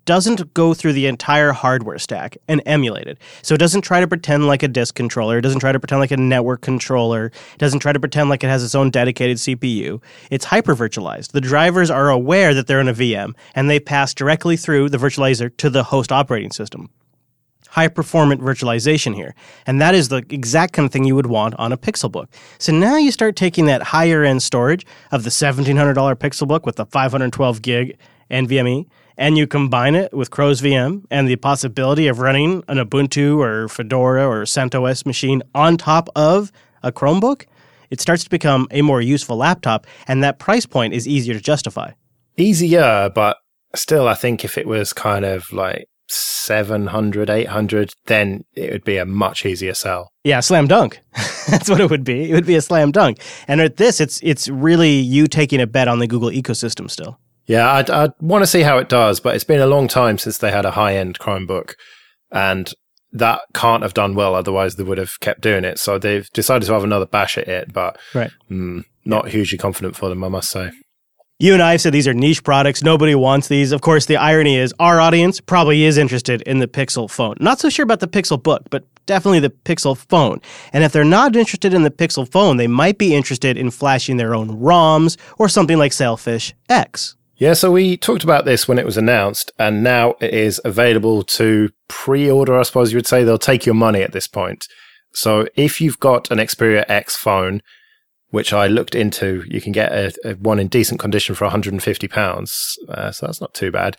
doesn't 0.03 0.53
go 0.53 0.73
through 0.73 0.93
the 0.93 1.07
entire 1.07 1.51
hardware 1.51 1.97
stack 1.97 2.37
and 2.47 2.61
emulate 2.65 3.07
it. 3.07 3.17
So 3.41 3.55
it 3.55 3.57
doesn't 3.57 3.81
try 3.81 4.01
to 4.01 4.07
pretend 4.07 4.45
like 4.45 4.61
a 4.61 4.67
disk 4.67 4.93
controller, 4.93 5.39
it 5.39 5.41
doesn't 5.41 5.61
try 5.61 5.71
to 5.71 5.79
pretend 5.79 5.99
like 5.99 6.11
a 6.11 6.17
network 6.17 6.61
controller, 6.61 7.25
it 7.25 7.57
doesn't 7.57 7.79
try 7.79 7.91
to 7.91 7.99
pretend 7.99 8.29
like 8.29 8.43
it 8.43 8.47
has 8.47 8.63
its 8.63 8.75
own 8.75 8.91
dedicated 8.91 9.37
CPU. 9.37 10.01
It's 10.29 10.45
hypervirtualized. 10.45 11.31
The 11.31 11.41
drivers 11.41 11.89
are 11.89 12.09
aware 12.09 12.53
that 12.53 12.67
they're 12.67 12.81
in 12.81 12.87
a 12.87 12.93
VM 12.93 13.33
and 13.55 13.69
they 13.69 13.79
pass 13.79 14.13
directly 14.13 14.57
through 14.57 14.89
the 14.89 14.97
virtualizer 14.97 15.55
to 15.57 15.69
the 15.69 15.85
host 15.85 16.11
operating 16.11 16.51
system. 16.51 16.89
High 17.69 17.87
performant 17.87 18.41
virtualization 18.41 19.15
here. 19.15 19.35
And 19.65 19.81
that 19.81 19.95
is 19.95 20.09
the 20.09 20.23
exact 20.29 20.73
kind 20.73 20.85
of 20.85 20.91
thing 20.91 21.03
you 21.03 21.15
would 21.15 21.25
want 21.25 21.55
on 21.55 21.71
a 21.71 21.77
Pixelbook. 21.77 22.27
So 22.57 22.71
now 22.71 22.97
you 22.97 23.11
start 23.11 23.35
taking 23.35 23.65
that 23.65 23.81
higher 23.81 24.23
end 24.23 24.43
storage 24.43 24.85
of 25.11 25.23
the 25.23 25.29
$1,700 25.29 25.95
Pixelbook 26.15 26.65
with 26.65 26.77
the 26.77 26.85
512 26.85 27.61
gig 27.61 27.97
NVMe 28.31 28.87
and 29.17 29.37
you 29.37 29.47
combine 29.47 29.95
it 29.95 30.13
with 30.13 30.31
Crow's 30.31 30.61
VM 30.61 31.05
and 31.09 31.27
the 31.27 31.35
possibility 31.37 32.07
of 32.07 32.19
running 32.19 32.63
an 32.67 32.77
Ubuntu 32.77 33.37
or 33.39 33.67
Fedora 33.67 34.27
or 34.27 34.43
CentOS 34.43 35.05
machine 35.05 35.41
on 35.53 35.77
top 35.77 36.09
of 36.15 36.51
a 36.83 36.91
Chromebook, 36.91 37.45
it 37.89 38.01
starts 38.01 38.23
to 38.23 38.29
become 38.29 38.67
a 38.71 38.81
more 38.81 39.01
useful 39.01 39.37
laptop, 39.37 39.87
and 40.07 40.23
that 40.23 40.39
price 40.39 40.65
point 40.65 40.93
is 40.93 41.07
easier 41.07 41.33
to 41.33 41.39
justify. 41.39 41.91
Easier, 42.37 43.09
but 43.13 43.37
still, 43.75 44.07
I 44.07 44.15
think 44.15 44.43
if 44.43 44.57
it 44.57 44.67
was 44.67 44.91
kind 44.91 45.23
of 45.23 45.51
like 45.53 45.87
700, 46.07 47.29
800, 47.29 47.93
then 48.05 48.45
it 48.53 48.71
would 48.71 48.83
be 48.83 48.97
a 48.97 49.05
much 49.05 49.45
easier 49.45 49.73
sell. 49.73 50.11
Yeah, 50.23 50.39
slam 50.39 50.67
dunk. 50.67 50.99
That's 51.47 51.69
what 51.69 51.81
it 51.81 51.89
would 51.89 52.03
be. 52.03 52.29
It 52.29 52.33
would 52.33 52.45
be 52.45 52.55
a 52.55 52.61
slam 52.61 52.91
dunk. 52.91 53.19
And 53.47 53.61
at 53.61 53.77
this, 53.77 53.99
it's 53.99 54.19
it's 54.23 54.47
really 54.49 54.91
you 54.91 55.27
taking 55.27 55.61
a 55.61 55.67
bet 55.67 55.87
on 55.87 55.99
the 55.99 56.07
Google 56.07 56.29
ecosystem 56.29 56.89
still. 56.89 57.19
Yeah, 57.45 57.71
I'd, 57.71 57.89
I'd 57.89 58.11
want 58.19 58.41
to 58.41 58.47
see 58.47 58.61
how 58.61 58.77
it 58.77 58.89
does, 58.89 59.19
but 59.19 59.35
it's 59.35 59.43
been 59.43 59.61
a 59.61 59.67
long 59.67 59.87
time 59.87 60.17
since 60.17 60.39
they 60.39 60.51
had 60.51 60.65
a 60.65 60.71
high 60.71 60.95
end 60.95 61.19
Chromebook, 61.19 61.73
and 62.31 62.71
that 63.11 63.41
can't 63.53 63.83
have 63.83 63.93
done 63.93 64.15
well. 64.15 64.35
Otherwise, 64.35 64.75
they 64.75 64.83
would 64.83 64.97
have 64.97 65.19
kept 65.19 65.41
doing 65.41 65.63
it. 65.63 65.79
So 65.79 65.97
they've 65.97 66.29
decided 66.31 66.65
to 66.65 66.73
have 66.73 66.83
another 66.83 67.05
bash 67.05 67.37
at 67.37 67.47
it, 67.47 67.71
but 67.71 67.97
right. 68.13 68.31
Mm, 68.49 68.83
not 69.05 69.29
hugely 69.29 69.57
confident 69.57 69.95
for 69.95 70.09
them, 70.09 70.23
I 70.23 70.27
must 70.27 70.49
say. 70.49 70.71
You 71.37 71.51
and 71.51 71.61
I 71.61 71.73
have 71.73 71.81
said 71.81 71.91
these 71.91 72.07
are 72.07 72.13
niche 72.13 72.45
products. 72.45 72.81
Nobody 72.81 73.13
wants 73.13 73.49
these. 73.49 73.73
Of 73.73 73.81
course, 73.81 74.05
the 74.05 74.15
irony 74.15 74.55
is 74.55 74.73
our 74.79 75.01
audience 75.01 75.41
probably 75.41 75.83
is 75.83 75.97
interested 75.97 76.41
in 76.43 76.59
the 76.59 76.67
Pixel 76.67 77.11
phone. 77.11 77.35
Not 77.41 77.59
so 77.59 77.67
sure 77.69 77.83
about 77.83 77.99
the 77.99 78.07
Pixel 78.07 78.41
book, 78.41 78.63
but 78.69 78.85
definitely 79.05 79.41
the 79.41 79.49
Pixel 79.49 79.97
phone. 79.97 80.39
And 80.71 80.85
if 80.85 80.93
they're 80.93 81.03
not 81.03 81.35
interested 81.35 81.73
in 81.73 81.83
the 81.83 81.91
Pixel 81.91 82.25
phone, 82.25 82.55
they 82.55 82.67
might 82.67 82.97
be 82.97 83.13
interested 83.13 83.57
in 83.57 83.69
flashing 83.69 84.15
their 84.15 84.33
own 84.33 84.61
ROMs 84.61 85.17
or 85.37 85.49
something 85.49 85.77
like 85.77 85.91
Sailfish 85.91 86.53
X. 86.69 87.17
Yeah, 87.35 87.51
so 87.51 87.69
we 87.69 87.97
talked 87.97 88.23
about 88.23 88.45
this 88.45 88.69
when 88.69 88.79
it 88.79 88.85
was 88.85 88.95
announced, 88.95 89.51
and 89.59 89.83
now 89.83 90.15
it 90.21 90.33
is 90.33 90.61
available 90.63 91.21
to 91.23 91.69
pre 91.89 92.31
order, 92.31 92.57
I 92.57 92.63
suppose 92.63 92.93
you 92.93 92.97
would 92.97 93.07
say. 93.07 93.25
They'll 93.25 93.37
take 93.37 93.65
your 93.65 93.75
money 93.75 94.01
at 94.01 94.13
this 94.13 94.29
point. 94.29 94.69
So 95.13 95.49
if 95.57 95.81
you've 95.81 95.99
got 95.99 96.31
an 96.31 96.37
Xperia 96.37 96.85
X 96.87 97.17
phone, 97.17 97.59
which 98.35 98.51
I 98.51 98.67
looked 98.67 98.95
into, 98.95 99.45
you 99.47 99.61
can 99.61 99.71
get 99.71 99.93
a, 99.93 100.13
a 100.25 100.33
one 100.33 100.59
in 100.59 100.67
decent 100.67 100.99
condition 100.99 101.35
for 101.35 101.47
£150. 101.47 102.77
Uh, 102.89 103.11
so 103.11 103.25
that's 103.25 103.39
not 103.39 103.53
too 103.53 103.71
bad. 103.71 103.95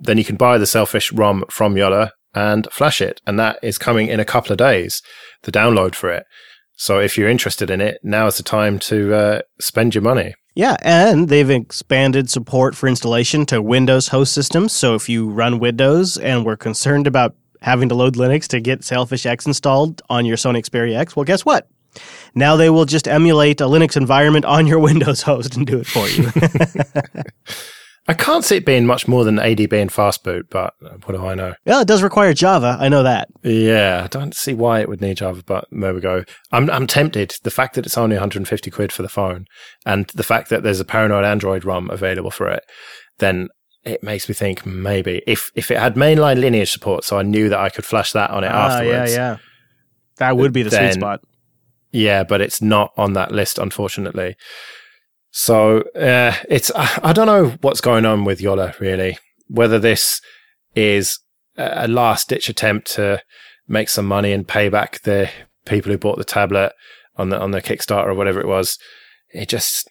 Then 0.00 0.18
you 0.18 0.24
can 0.24 0.34
buy 0.34 0.58
the 0.58 0.66
Sailfish 0.66 1.12
ROM 1.12 1.44
from 1.48 1.76
Jolla 1.76 2.10
and 2.34 2.66
flash 2.72 3.00
it. 3.00 3.20
And 3.28 3.38
that 3.38 3.60
is 3.62 3.78
coming 3.78 4.08
in 4.08 4.18
a 4.18 4.24
couple 4.24 4.50
of 4.50 4.58
days, 4.58 5.02
the 5.44 5.52
download 5.52 5.94
for 5.94 6.10
it. 6.10 6.24
So 6.74 6.98
if 6.98 7.16
you're 7.16 7.28
interested 7.28 7.70
in 7.70 7.80
it, 7.80 8.00
now 8.02 8.26
is 8.26 8.38
the 8.38 8.42
time 8.42 8.80
to 8.80 9.14
uh, 9.14 9.42
spend 9.60 9.94
your 9.94 10.02
money. 10.02 10.34
Yeah, 10.56 10.76
and 10.82 11.28
they've 11.28 11.48
expanded 11.48 12.28
support 12.28 12.74
for 12.74 12.88
installation 12.88 13.46
to 13.46 13.62
Windows 13.62 14.08
host 14.08 14.32
systems. 14.32 14.72
So 14.72 14.96
if 14.96 15.08
you 15.08 15.30
run 15.30 15.60
Windows 15.60 16.16
and 16.16 16.44
were 16.44 16.56
concerned 16.56 17.06
about 17.06 17.36
having 17.62 17.88
to 17.90 17.94
load 17.94 18.16
Linux 18.16 18.48
to 18.48 18.58
get 18.58 18.82
Sailfish 18.82 19.26
X 19.26 19.46
installed 19.46 20.02
on 20.10 20.26
your 20.26 20.36
Sony 20.36 20.58
Xperia 20.58 20.96
X, 20.96 21.14
well, 21.14 21.24
guess 21.24 21.44
what? 21.44 21.68
Now 22.34 22.56
they 22.56 22.70
will 22.70 22.84
just 22.84 23.08
emulate 23.08 23.60
a 23.60 23.64
Linux 23.64 23.96
environment 23.96 24.44
on 24.44 24.66
your 24.66 24.78
Windows 24.90 25.22
host 25.22 25.56
and 25.56 25.66
do 25.66 25.78
it 25.78 25.86
for 25.86 26.08
you. 26.08 26.30
I 28.08 28.14
can't 28.14 28.44
see 28.44 28.56
it 28.56 28.64
being 28.64 28.86
much 28.86 29.08
more 29.08 29.24
than 29.24 29.36
ADB 29.36 29.72
and 29.72 29.90
fastboot, 29.90 30.44
but 30.48 30.74
what 30.80 31.16
do 31.16 31.26
I 31.26 31.34
know? 31.34 31.54
Well, 31.64 31.80
it 31.80 31.88
does 31.88 32.04
require 32.04 32.32
Java. 32.34 32.76
I 32.78 32.88
know 32.88 33.02
that. 33.02 33.28
Yeah, 33.42 34.02
I 34.04 34.06
don't 34.06 34.34
see 34.34 34.54
why 34.54 34.80
it 34.80 34.88
would 34.88 35.00
need 35.00 35.16
Java, 35.16 35.42
but 35.44 35.66
there 35.72 35.92
we 35.92 36.00
go. 36.00 36.24
I'm 36.52 36.70
I'm 36.70 36.86
tempted. 36.86 37.34
The 37.42 37.50
fact 37.50 37.74
that 37.74 37.84
it's 37.84 37.98
only 37.98 38.14
150 38.14 38.70
quid 38.70 38.92
for 38.92 39.02
the 39.02 39.08
phone, 39.08 39.46
and 39.84 40.06
the 40.14 40.22
fact 40.22 40.50
that 40.50 40.62
there's 40.62 40.78
a 40.78 40.84
Paranoid 40.84 41.24
Android 41.24 41.64
ROM 41.64 41.90
available 41.90 42.30
for 42.30 42.48
it, 42.48 42.62
then 43.18 43.48
it 43.82 44.04
makes 44.04 44.28
me 44.28 44.34
think 44.34 44.64
maybe 44.64 45.22
if 45.26 45.50
if 45.56 45.72
it 45.72 45.78
had 45.78 45.96
mainline 45.96 46.40
lineage 46.40 46.70
support, 46.70 47.02
so 47.02 47.18
I 47.18 47.22
knew 47.22 47.48
that 47.48 47.58
I 47.58 47.70
could 47.70 47.84
flash 47.84 48.12
that 48.12 48.30
on 48.30 48.44
it 48.44 48.52
ah, 48.52 48.68
afterwards. 48.68 49.12
Yeah, 49.12 49.32
yeah. 49.32 49.36
That 50.18 50.36
would 50.36 50.52
be 50.52 50.62
the 50.62 50.70
sweet 50.70 50.94
spot. 50.94 51.20
Yeah, 51.96 52.24
but 52.24 52.42
it's 52.42 52.60
not 52.60 52.92
on 52.98 53.14
that 53.14 53.32
list, 53.32 53.58
unfortunately. 53.58 54.36
So 55.30 55.80
uh, 55.94 56.34
it's 56.46 56.70
I 56.74 57.14
don't 57.14 57.26
know 57.26 57.56
what's 57.62 57.80
going 57.80 58.04
on 58.04 58.24
with 58.24 58.38
Jolla 58.38 58.74
really. 58.78 59.18
Whether 59.48 59.78
this 59.78 60.20
is 60.74 61.18
a 61.56 61.88
last 61.88 62.28
ditch 62.28 62.50
attempt 62.50 62.92
to 62.92 63.22
make 63.66 63.88
some 63.88 64.04
money 64.04 64.32
and 64.32 64.46
pay 64.46 64.68
back 64.68 65.00
the 65.02 65.30
people 65.64 65.90
who 65.90 65.96
bought 65.96 66.18
the 66.18 66.24
tablet 66.24 66.72
on 67.16 67.30
the 67.30 67.40
on 67.40 67.52
the 67.52 67.62
Kickstarter 67.62 68.08
or 68.08 68.14
whatever 68.14 68.40
it 68.40 68.46
was. 68.46 68.78
It 69.30 69.48
just 69.48 69.88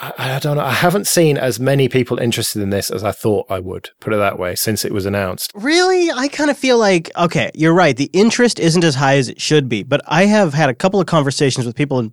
I, 0.00 0.12
I, 0.36 0.38
don't 0.38 0.56
know. 0.56 0.64
I 0.64 0.72
haven't 0.72 1.08
seen 1.08 1.36
as 1.36 1.58
many 1.58 1.88
people 1.88 2.18
interested 2.18 2.62
in 2.62 2.70
this 2.70 2.88
as 2.88 3.02
I 3.02 3.10
thought 3.10 3.46
I 3.50 3.58
would. 3.58 3.90
Put 4.00 4.12
it 4.12 4.18
that 4.18 4.38
way, 4.38 4.54
since 4.54 4.84
it 4.84 4.92
was 4.92 5.06
announced. 5.06 5.50
Really, 5.54 6.10
I 6.10 6.28
kind 6.28 6.50
of 6.50 6.56
feel 6.58 6.78
like 6.78 7.10
okay, 7.16 7.50
you're 7.54 7.74
right. 7.74 7.96
The 7.96 8.10
interest 8.12 8.60
isn't 8.60 8.84
as 8.84 8.94
high 8.94 9.16
as 9.16 9.28
it 9.28 9.40
should 9.40 9.68
be, 9.68 9.82
but 9.82 10.00
I 10.06 10.26
have 10.26 10.54
had 10.54 10.68
a 10.68 10.74
couple 10.74 11.00
of 11.00 11.06
conversations 11.06 11.66
with 11.66 11.74
people 11.74 12.12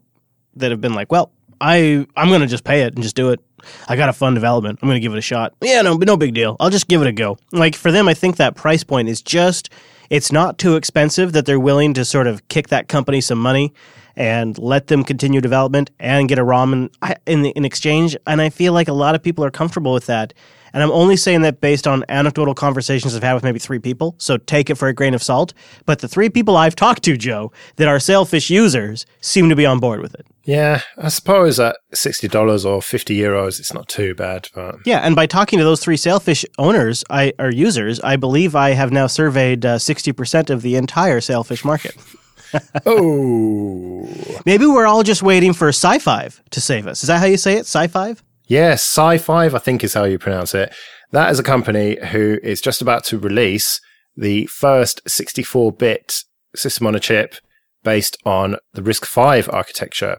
that 0.55 0.71
have 0.71 0.81
been 0.81 0.95
like, 0.95 1.11
"Well, 1.11 1.31
I 1.61 2.05
I'm 2.15 2.29
gonna 2.29 2.47
just 2.47 2.63
pay 2.63 2.81
it 2.81 2.95
and 2.95 3.03
just 3.03 3.15
do 3.15 3.29
it. 3.29 3.39
I 3.87 3.95
got 3.95 4.09
a 4.09 4.13
fun 4.13 4.33
development. 4.33 4.79
I'm 4.81 4.89
gonna 4.89 4.99
give 4.99 5.13
it 5.13 5.17
a 5.17 5.21
shot. 5.21 5.53
Yeah, 5.61 5.81
no, 5.81 5.95
no 5.95 6.17
big 6.17 6.33
deal. 6.33 6.55
I'll 6.59 6.69
just 6.69 6.87
give 6.87 7.01
it 7.01 7.07
a 7.07 7.11
go. 7.11 7.37
Like 7.51 7.75
for 7.75 7.91
them, 7.91 8.07
I 8.07 8.13
think 8.13 8.37
that 8.37 8.55
price 8.55 8.83
point 8.83 9.09
is 9.09 9.21
just 9.21 9.69
it's 10.09 10.31
not 10.31 10.57
too 10.57 10.75
expensive 10.75 11.33
that 11.33 11.45
they're 11.45 11.59
willing 11.59 11.93
to 11.95 12.05
sort 12.05 12.27
of 12.27 12.47
kick 12.47 12.69
that 12.69 12.87
company 12.87 13.21
some 13.21 13.39
money 13.39 13.73
and 14.15 14.57
let 14.57 14.87
them 14.87 15.03
continue 15.03 15.41
development 15.41 15.91
and 15.99 16.29
get 16.29 16.39
a 16.39 16.43
ROM 16.43 16.73
in, 16.73 16.89
in, 17.25 17.45
in 17.45 17.65
exchange. 17.65 18.15
And 18.25 18.41
I 18.41 18.49
feel 18.49 18.73
like 18.73 18.87
a 18.87 18.93
lot 18.93 19.15
of 19.15 19.21
people 19.21 19.43
are 19.43 19.51
comfortable 19.51 19.93
with 19.93 20.05
that. 20.05 20.33
And 20.75 20.83
I'm 20.83 20.91
only 20.91 21.15
saying 21.15 21.41
that 21.43 21.61
based 21.61 21.87
on 21.87 22.03
anecdotal 22.09 22.53
conversations 22.53 23.15
I've 23.15 23.23
had 23.23 23.33
with 23.33 23.45
maybe 23.45 23.59
three 23.59 23.79
people. 23.79 24.13
So 24.17 24.35
take 24.35 24.69
it 24.69 24.75
for 24.75 24.89
a 24.89 24.93
grain 24.93 25.13
of 25.13 25.23
salt. 25.23 25.53
But 25.85 25.99
the 25.99 26.09
three 26.09 26.29
people 26.29 26.57
I've 26.57 26.75
talked 26.75 27.01
to, 27.03 27.15
Joe, 27.15 27.53
that 27.77 27.87
are 27.87 27.97
Sailfish 27.97 28.49
users 28.49 29.05
seem 29.21 29.47
to 29.47 29.55
be 29.55 29.65
on 29.65 29.79
board 29.79 30.01
with 30.01 30.13
it. 30.15 30.27
Yeah, 30.43 30.81
I 30.97 31.07
suppose 31.07 31.61
at 31.61 31.77
sixty 31.93 32.27
dollars 32.27 32.65
or 32.65 32.81
fifty 32.81 33.17
euros, 33.17 33.57
it's 33.57 33.73
not 33.73 33.87
too 33.87 34.13
bad. 34.15 34.49
But 34.53 34.75
yeah, 34.85 34.99
and 34.99 35.15
by 35.15 35.27
talking 35.27 35.59
to 35.59 35.65
those 35.65 35.79
three 35.79 35.95
Sailfish 35.95 36.45
owners, 36.57 37.05
I 37.09 37.31
or 37.39 37.49
users, 37.49 38.01
I 38.01 38.17
believe 38.17 38.53
I 38.53 38.71
have 38.71 38.91
now 38.91 39.07
surveyed 39.07 39.65
uh, 39.65 39.79
sixty 39.79 40.11
uh, 40.11 40.13
percent 40.13 40.49
of 40.49 40.61
the 40.61 40.75
entire 40.75 41.21
Sailfish 41.21 41.63
market. 41.63 41.95
oh, 42.85 44.07
maybe 44.45 44.65
we're 44.65 44.85
all 44.85 45.03
just 45.03 45.23
waiting 45.23 45.53
for 45.53 45.69
SiFive 45.69 46.41
to 46.51 46.59
save 46.59 46.85
us. 46.85 47.01
Is 47.01 47.07
that 47.07 47.19
how 47.19 47.25
you 47.25 47.37
say 47.37 47.53
it? 47.53 47.63
SiFive? 47.63 48.21
Yes, 48.47 48.83
SiFive, 48.85 49.53
I 49.53 49.59
think 49.59 49.83
is 49.83 49.93
how 49.93 50.03
you 50.03 50.19
pronounce 50.19 50.53
it. 50.53 50.73
That 51.11 51.31
is 51.31 51.39
a 51.39 51.43
company 51.43 51.97
who 52.11 52.39
is 52.43 52.61
just 52.61 52.81
about 52.81 53.03
to 53.05 53.17
release 53.17 53.81
the 54.15 54.45
first 54.47 55.01
64 55.07 55.71
bit 55.71 56.23
system 56.55 56.87
on 56.87 56.95
a 56.95 56.99
chip 56.99 57.35
based 57.83 58.17
on 58.25 58.57
the 58.73 58.81
RISC 58.81 59.05
V 59.05 59.49
architecture 59.51 60.17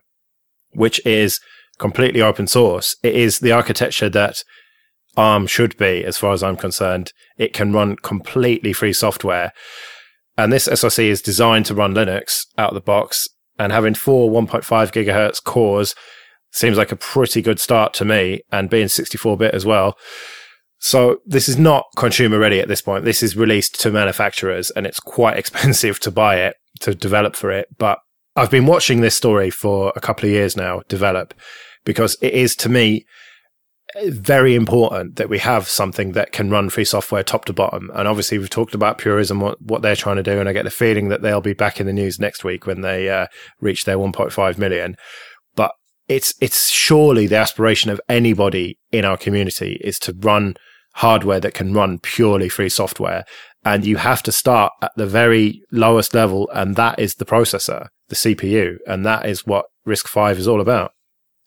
which 0.76 1.04
is 1.06 1.40
completely 1.78 2.22
open 2.22 2.46
source. 2.46 2.96
It 3.02 3.14
is 3.14 3.40
the 3.40 3.52
architecture 3.52 4.08
that 4.10 4.44
ARM 5.16 5.46
should 5.46 5.76
be, 5.76 6.04
as 6.04 6.18
far 6.18 6.32
as 6.32 6.42
I'm 6.42 6.56
concerned. 6.56 7.12
It 7.38 7.52
can 7.52 7.72
run 7.72 7.96
completely 7.96 8.72
free 8.72 8.92
software. 8.92 9.52
And 10.36 10.52
this 10.52 10.64
SoC 10.64 10.98
is 11.00 11.22
designed 11.22 11.66
to 11.66 11.74
run 11.74 11.94
Linux 11.94 12.46
out 12.58 12.70
of 12.70 12.74
the 12.74 12.80
box. 12.80 13.26
And 13.58 13.72
having 13.72 13.94
four 13.94 14.30
1.5 14.30 14.62
gigahertz 14.92 15.42
cores 15.42 15.94
seems 16.56 16.76
like 16.76 16.92
a 16.92 16.96
pretty 16.96 17.42
good 17.42 17.60
start 17.60 17.92
to 17.94 18.04
me, 18.04 18.40
and 18.50 18.70
being 18.70 18.88
64 18.88 19.36
bit 19.36 19.54
as 19.54 19.66
well. 19.66 19.96
So 20.78 21.18
this 21.24 21.48
is 21.48 21.58
not 21.58 21.86
consumer 21.96 22.38
ready 22.38 22.60
at 22.60 22.68
this 22.68 22.82
point. 22.82 23.04
This 23.04 23.22
is 23.22 23.36
released 23.36 23.80
to 23.82 23.90
manufacturers, 23.90 24.70
and 24.70 24.86
it's 24.86 25.00
quite 25.00 25.36
expensive 25.38 26.00
to 26.00 26.10
buy 26.10 26.36
it 26.36 26.56
to 26.80 26.94
develop 26.94 27.36
for 27.36 27.50
it. 27.50 27.68
But 27.78 27.98
I've 28.34 28.50
been 28.50 28.66
watching 28.66 29.00
this 29.00 29.16
story 29.16 29.50
for 29.50 29.92
a 29.96 30.00
couple 30.00 30.26
of 30.26 30.32
years 30.32 30.56
now 30.56 30.82
develop 30.88 31.32
because 31.84 32.16
it 32.20 32.34
is 32.34 32.54
to 32.56 32.68
me 32.68 33.06
very 34.06 34.54
important 34.54 35.16
that 35.16 35.28
we 35.28 35.38
have 35.38 35.68
something 35.68 36.12
that 36.12 36.32
can 36.32 36.50
run 36.50 36.68
free 36.68 36.84
software 36.84 37.22
top 37.22 37.44
to 37.46 37.52
bottom. 37.52 37.90
And 37.94 38.06
obviously, 38.08 38.36
we've 38.36 38.50
talked 38.50 38.74
about 38.74 38.98
Purism, 38.98 39.40
what, 39.40 39.60
what 39.62 39.82
they're 39.82 39.96
trying 39.96 40.16
to 40.16 40.22
do. 40.22 40.38
And 40.38 40.48
I 40.48 40.52
get 40.52 40.64
the 40.64 40.70
feeling 40.70 41.08
that 41.08 41.22
they'll 41.22 41.40
be 41.40 41.54
back 41.54 41.80
in 41.80 41.86
the 41.86 41.92
news 41.92 42.18
next 42.18 42.44
week 42.44 42.66
when 42.66 42.80
they 42.80 43.08
uh, 43.08 43.26
reach 43.60 43.84
their 43.84 43.96
1.5 43.96 44.58
million. 44.58 44.96
It's, 46.08 46.34
it's 46.40 46.70
surely 46.70 47.26
the 47.26 47.36
aspiration 47.36 47.90
of 47.90 48.00
anybody 48.08 48.78
in 48.92 49.04
our 49.04 49.16
community 49.16 49.80
is 49.82 49.98
to 50.00 50.14
run 50.18 50.56
hardware 50.94 51.40
that 51.40 51.54
can 51.54 51.74
run 51.74 51.98
purely 51.98 52.48
free 52.48 52.68
software. 52.68 53.24
And 53.64 53.84
you 53.84 53.96
have 53.96 54.22
to 54.22 54.32
start 54.32 54.72
at 54.82 54.92
the 54.96 55.06
very 55.06 55.62
lowest 55.72 56.14
level. 56.14 56.48
And 56.54 56.76
that 56.76 56.98
is 56.98 57.16
the 57.16 57.24
processor 57.24 57.88
the 58.08 58.14
CPU. 58.14 58.76
And 58.86 59.04
that 59.04 59.26
is 59.26 59.46
what 59.46 59.66
RISC 59.86 60.08
V 60.08 60.40
is 60.40 60.48
all 60.48 60.60
about. 60.60 60.92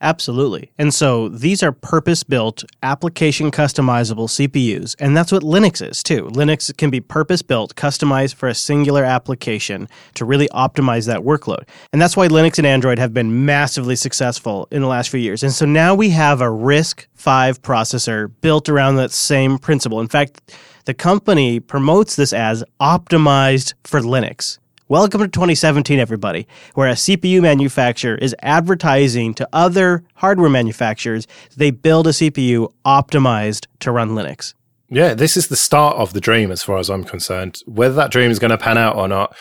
Absolutely. 0.01 0.72
And 0.77 0.94
so 0.94 1.27
these 1.27 1.62
are 1.62 1.74
purpose 1.74 2.24
built, 2.24 2.63
application 2.84 3.51
customizable 3.51 4.29
CPUs. 4.29 4.96
And 4.98 5.15
that's 5.15 5.32
what 5.32 5.44
Linux 5.44 5.86
is 5.86 6.01
too. 6.01 6.25
Linux 6.27 6.75
can 6.77 6.89
be 6.89 7.01
purpose 7.01 7.41
built, 7.41 7.75
customized 7.75 8.36
for 8.36 8.48
a 8.48 8.56
singular 8.56 9.03
application 9.03 9.89
to 10.13 10.24
really 10.24 10.48
optimize 10.50 11.06
that 11.08 11.20
workload. 11.20 11.68
And 11.91 12.01
that's 12.01 12.15
why 12.15 12.29
Linux 12.29 12.58
and 12.58 12.65
Android 12.65 12.98
have 12.98 13.13
been 13.13 13.46
massively 13.46 13.98
successful 13.98 14.70
in 14.72 14.82
the 14.82 14.88
last 14.88 15.10
few 15.10 15.20
years. 15.20 15.44
And 15.44 15.51
so 15.51 15.65
now 15.65 15.94
we 15.94 16.12
have 16.12 16.39
a 16.39 16.46
RISC 16.46 17.08
V 17.18 17.60
processor 17.62 18.32
built 18.39 18.70
around 18.70 18.96
that 18.96 19.12
same 19.12 19.58
principle. 19.58 20.00
In 20.00 20.08
fact, 20.08 20.56
the 20.86 20.94
company 20.94 21.60
promotes 21.60 22.15
this 22.15 22.32
as 22.32 22.63
optimized 22.79 23.74
for 23.84 24.00
Linux. 24.00 24.60
Welcome 24.89 25.22
to 25.22 25.27
2017, 25.27 26.00
everybody, 26.00 26.48
where 26.74 26.89
a 26.89 26.93
CPU 26.93 27.43
manufacturer 27.43 28.15
is 28.15 28.36
advertising 28.41 29.36
to 29.36 29.48
other 29.53 30.03
hardware 30.15 30.50
manufacturers 30.50 31.27
they 31.55 31.69
build 31.69 32.08
a 32.08 32.10
CPU 32.10 32.74
optimized 32.84 33.67
to 33.81 33.91
run 33.91 34.10
Linux. 34.15 34.55
Yeah, 34.89 35.13
this 35.13 35.38
is 35.38 35.48
the 35.48 35.55
start 35.55 35.98
of 35.98 36.13
the 36.13 36.19
dream 36.19 36.50
as 36.50 36.63
far 36.63 36.79
as 36.79 36.89
I'm 36.89 37.03
concerned. 37.03 37.60
Whether 37.67 37.93
that 37.93 38.10
dream 38.10 38.31
is 38.31 38.39
going 38.39 38.50
to 38.50 38.58
pan 38.58 38.79
out 38.79 38.96
or 38.96 39.08
not, 39.08 39.36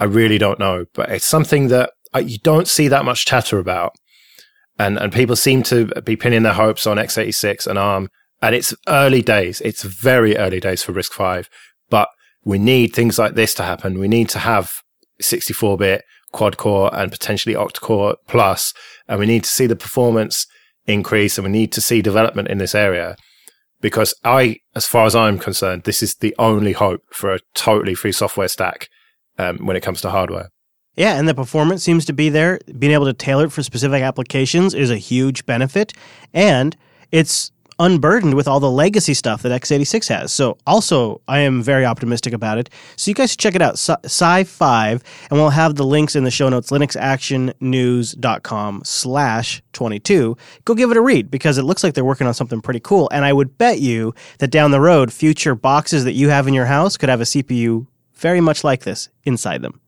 I 0.00 0.04
really 0.06 0.36
don't 0.36 0.58
know. 0.58 0.86
But 0.94 1.10
it's 1.10 1.24
something 1.24 1.68
that 1.68 1.92
uh, 2.12 2.18
you 2.18 2.38
don't 2.38 2.66
see 2.66 2.88
that 2.88 3.04
much 3.04 3.24
chatter 3.24 3.60
about. 3.60 3.92
And, 4.80 4.98
and 4.98 5.12
people 5.12 5.36
seem 5.36 5.62
to 5.64 5.86
be 6.02 6.16
pinning 6.16 6.42
their 6.42 6.54
hopes 6.54 6.88
on 6.88 6.96
x86 6.96 7.68
and 7.68 7.78
ARM 7.78 8.08
And 8.42 8.52
it's 8.52 8.74
early 8.88 9.22
days. 9.22 9.60
It's 9.60 9.84
very 9.84 10.36
early 10.36 10.58
days 10.58 10.82
for 10.82 10.92
RISC-V, 10.92 11.48
but 11.88 12.08
we 12.44 12.58
need 12.58 12.94
things 12.94 13.16
like 13.16 13.36
this 13.36 13.54
to 13.54 13.62
happen. 13.62 14.00
We 14.00 14.08
need 14.08 14.28
to 14.30 14.40
have 14.40 14.82
64 15.20 15.76
bit 15.76 16.04
quad 16.32 16.56
core 16.56 16.94
and 16.94 17.10
potentially 17.10 17.54
octa 17.54 17.80
core 17.80 18.16
plus, 18.26 18.74
and 19.08 19.18
we 19.18 19.26
need 19.26 19.44
to 19.44 19.50
see 19.50 19.66
the 19.66 19.76
performance 19.76 20.46
increase 20.86 21.38
and 21.38 21.44
we 21.44 21.50
need 21.50 21.72
to 21.72 21.80
see 21.80 22.02
development 22.02 22.48
in 22.48 22.58
this 22.58 22.74
area 22.74 23.16
because 23.80 24.14
I, 24.24 24.56
as 24.74 24.86
far 24.86 25.06
as 25.06 25.14
I'm 25.14 25.38
concerned, 25.38 25.84
this 25.84 26.02
is 26.02 26.16
the 26.16 26.34
only 26.38 26.72
hope 26.72 27.02
for 27.12 27.34
a 27.34 27.40
totally 27.54 27.94
free 27.94 28.12
software 28.12 28.48
stack 28.48 28.88
um, 29.38 29.58
when 29.58 29.76
it 29.76 29.82
comes 29.82 30.00
to 30.02 30.10
hardware. 30.10 30.48
Yeah, 30.96 31.16
and 31.16 31.28
the 31.28 31.34
performance 31.34 31.84
seems 31.84 32.04
to 32.06 32.12
be 32.12 32.28
there. 32.28 32.58
Being 32.76 32.92
able 32.92 33.04
to 33.04 33.12
tailor 33.12 33.44
it 33.44 33.52
for 33.52 33.62
specific 33.62 34.02
applications 34.02 34.74
is 34.74 34.90
a 34.90 34.96
huge 34.96 35.46
benefit. 35.46 35.92
And 36.34 36.76
it's 37.12 37.52
unburdened 37.78 38.34
with 38.34 38.48
all 38.48 38.60
the 38.60 38.70
legacy 38.70 39.14
stuff 39.14 39.40
that 39.42 39.62
x86 39.62 40.08
has. 40.08 40.32
So 40.32 40.58
also, 40.66 41.20
I 41.28 41.38
am 41.40 41.62
very 41.62 41.84
optimistic 41.84 42.32
about 42.32 42.56
it. 42.58 42.70
So 42.96 43.10
you 43.10 43.14
guys 43.14 43.30
should 43.30 43.38
check 43.38 43.54
it 43.54 43.62
out, 43.62 43.76
SiFive, 43.76 45.02
and 45.30 45.38
we'll 45.38 45.50
have 45.50 45.76
the 45.76 45.86
links 45.86 46.16
in 46.16 46.24
the 46.24 46.30
show 46.30 46.48
notes, 46.48 46.70
linuxactionnews.com 46.70 48.82
slash 48.84 49.62
22. 49.72 50.36
Go 50.64 50.74
give 50.74 50.90
it 50.90 50.96
a 50.96 51.00
read 51.00 51.30
because 51.30 51.58
it 51.58 51.62
looks 51.62 51.84
like 51.84 51.94
they're 51.94 52.04
working 52.04 52.26
on 52.26 52.34
something 52.34 52.60
pretty 52.60 52.80
cool. 52.80 53.08
And 53.12 53.24
I 53.24 53.32
would 53.32 53.56
bet 53.58 53.78
you 53.80 54.12
that 54.38 54.50
down 54.50 54.72
the 54.72 54.80
road, 54.80 55.12
future 55.12 55.54
boxes 55.54 56.02
that 56.04 56.14
you 56.14 56.30
have 56.30 56.48
in 56.48 56.54
your 56.54 56.66
house 56.66 56.96
could 56.96 57.08
have 57.08 57.20
a 57.20 57.24
CPU 57.24 57.86
very 58.14 58.40
much 58.40 58.64
like 58.64 58.82
this 58.82 59.08
inside 59.24 59.62
them. 59.62 59.80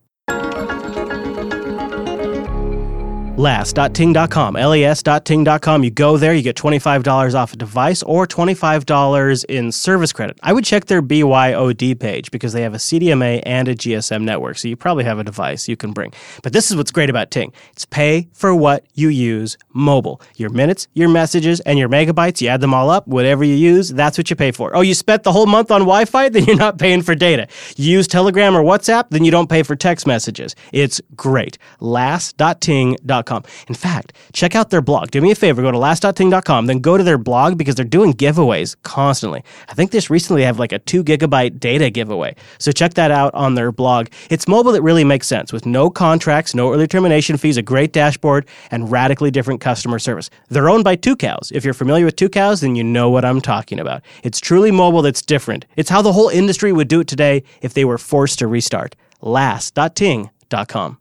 las.ting.com, 3.41 4.55
las.ting.com. 4.55 5.85
You 5.85 5.91
go 5.91 6.17
there, 6.19 6.35
you 6.35 6.43
get 6.43 6.57
$25 6.57 7.35
off 7.35 7.55
a 7.55 7.57
device 7.57 8.03
or 8.03 8.27
$25 8.27 9.45
in 9.47 9.73
service 9.73 10.13
credit. 10.13 10.39
I 10.43 10.53
would 10.53 10.65
check 10.65 10.85
their 10.87 11.01
BYOD 11.01 11.99
page 11.99 12.31
because 12.31 12.53
they 12.53 12.61
have 12.61 12.75
a 12.75 12.79
CDMA 12.79 13.43
and 13.47 13.67
a 13.67 13.75
GSM 13.75 14.25
network, 14.25 14.59
so 14.59 14.69
you 14.69 14.77
probably 14.77 15.05
have 15.05 15.19
a 15.19 15.25
device 15.25 15.69
you 15.69 15.77
can 15.77 15.93
bring. 15.93 16.13
But 16.43 16.53
this 16.53 16.71
is 16.71 16.77
what's 16.77 16.91
great 16.91 17.09
about 17.09 17.31
Ting 17.31 17.53
it's 17.73 17.87
pay 17.87 18.29
for 18.35 18.55
what 18.55 18.85
you 18.95 19.09
use 19.09 19.57
mobile. 19.73 20.21
Your 20.37 20.51
minutes, 20.51 20.87
your 20.93 21.09
messages, 21.09 21.61
and 21.61 21.79
your 21.79 21.89
megabytes, 21.89 22.43
you 22.43 22.49
add 22.49 22.61
them 22.61 22.75
all 22.75 22.91
up, 22.91 23.09
whatever 23.09 23.43
you 23.43 23.55
use, 23.55 23.89
that's 23.89 24.19
what 24.19 24.29
you 24.29 24.37
pay 24.37 24.53
for. 24.53 24.77
Oh, 24.77 24.83
you 24.83 24.95
spent 24.95 25.23
the 25.23 25.33
whole 25.33 25.47
month 25.47 25.71
on 25.71 25.81
Wi 25.81 26.05
Fi? 26.05 26.29
Then 26.31 26.45
you're 26.45 26.57
not 26.57 26.79
paying 26.79 27.03
for 27.03 27.15
data. 27.15 27.49
You 27.77 27.91
use 27.91 28.07
Telegram 28.07 28.55
or 28.55 28.63
WhatsApp? 28.63 29.09
Then 29.11 29.25
you 29.25 29.31
don't 29.31 29.49
pay 29.49 29.63
for 29.63 29.75
text 29.75 30.07
messages. 30.07 30.55
It's 30.73 31.01
great. 31.17 31.59
las.ting.com. 31.81 33.30
In 33.69 33.75
fact, 33.75 34.13
check 34.33 34.55
out 34.55 34.71
their 34.71 34.81
blog. 34.81 35.11
Do 35.11 35.21
me 35.21 35.31
a 35.31 35.35
favor, 35.35 35.63
go 35.63 35.71
to 35.71 35.79
las.ting.com, 35.79 36.67
then 36.67 36.81
go 36.81 36.97
to 36.97 37.05
their 37.05 37.19
blog 37.19 37.57
because 37.57 37.75
they're 37.75 37.85
doing 37.85 38.13
giveaways 38.13 38.77
constantly. 38.83 39.45
I 39.69 39.75
think 39.75 39.91
this 39.91 40.11
recently 40.11 40.43
have 40.45 40.59
like 40.59 40.73
a 40.73 40.79
two 40.79 41.05
gigabyte 41.05 41.61
data 41.61 41.91
giveaway. 41.91 42.35
So 42.59 42.73
check 42.73 42.95
that 42.95 43.11
out 43.11 43.33
on 43.35 43.55
their 43.55 43.73
blog. 43.73 44.09
It's 44.31 44.49
mobile 44.49 44.73
that 44.73 44.83
really 44.83 45.05
makes 45.05 45.27
sense 45.27 45.53
with 45.53 45.67
no 45.67 45.91
contracts, 45.91 46.55
no 46.55 46.73
early 46.73 46.87
termination 46.87 47.37
fees, 47.37 47.57
a 47.57 47.63
great 47.63 47.93
dashboard, 47.93 48.47
and 48.71 48.91
radically 48.91 49.31
different 49.31 49.61
customer 49.61 49.99
service. 49.99 50.31
They're 50.49 50.69
owned 50.69 50.85
by 50.85 50.97
Tucows. 50.97 51.53
If 51.53 51.65
you're 51.65 51.75
familiar 51.75 52.05
with 52.05 52.17
Tucows, 52.17 52.61
then 52.63 52.77
you 52.77 52.85
know 52.85 53.11
what 53.11 53.25
I'm 53.25 53.41
talking 53.41 53.79
about. 53.79 54.03
It's 54.23 54.41
truly 54.41 54.71
mobile 54.71 55.03
that's 55.03 55.23
different. 55.23 55.67
It's 55.77 55.91
how 55.91 56.03
the 56.03 56.13
whole 56.13 56.29
industry 56.29 56.73
would 56.73 56.89
do 56.89 57.01
it 57.01 57.09
today 57.09 57.43
if 57.63 57.75
they 57.75 57.85
were 57.85 57.99
forced 57.99 58.39
to 58.41 58.47
restart. 58.47 58.97
las.ting.com. 59.23 60.99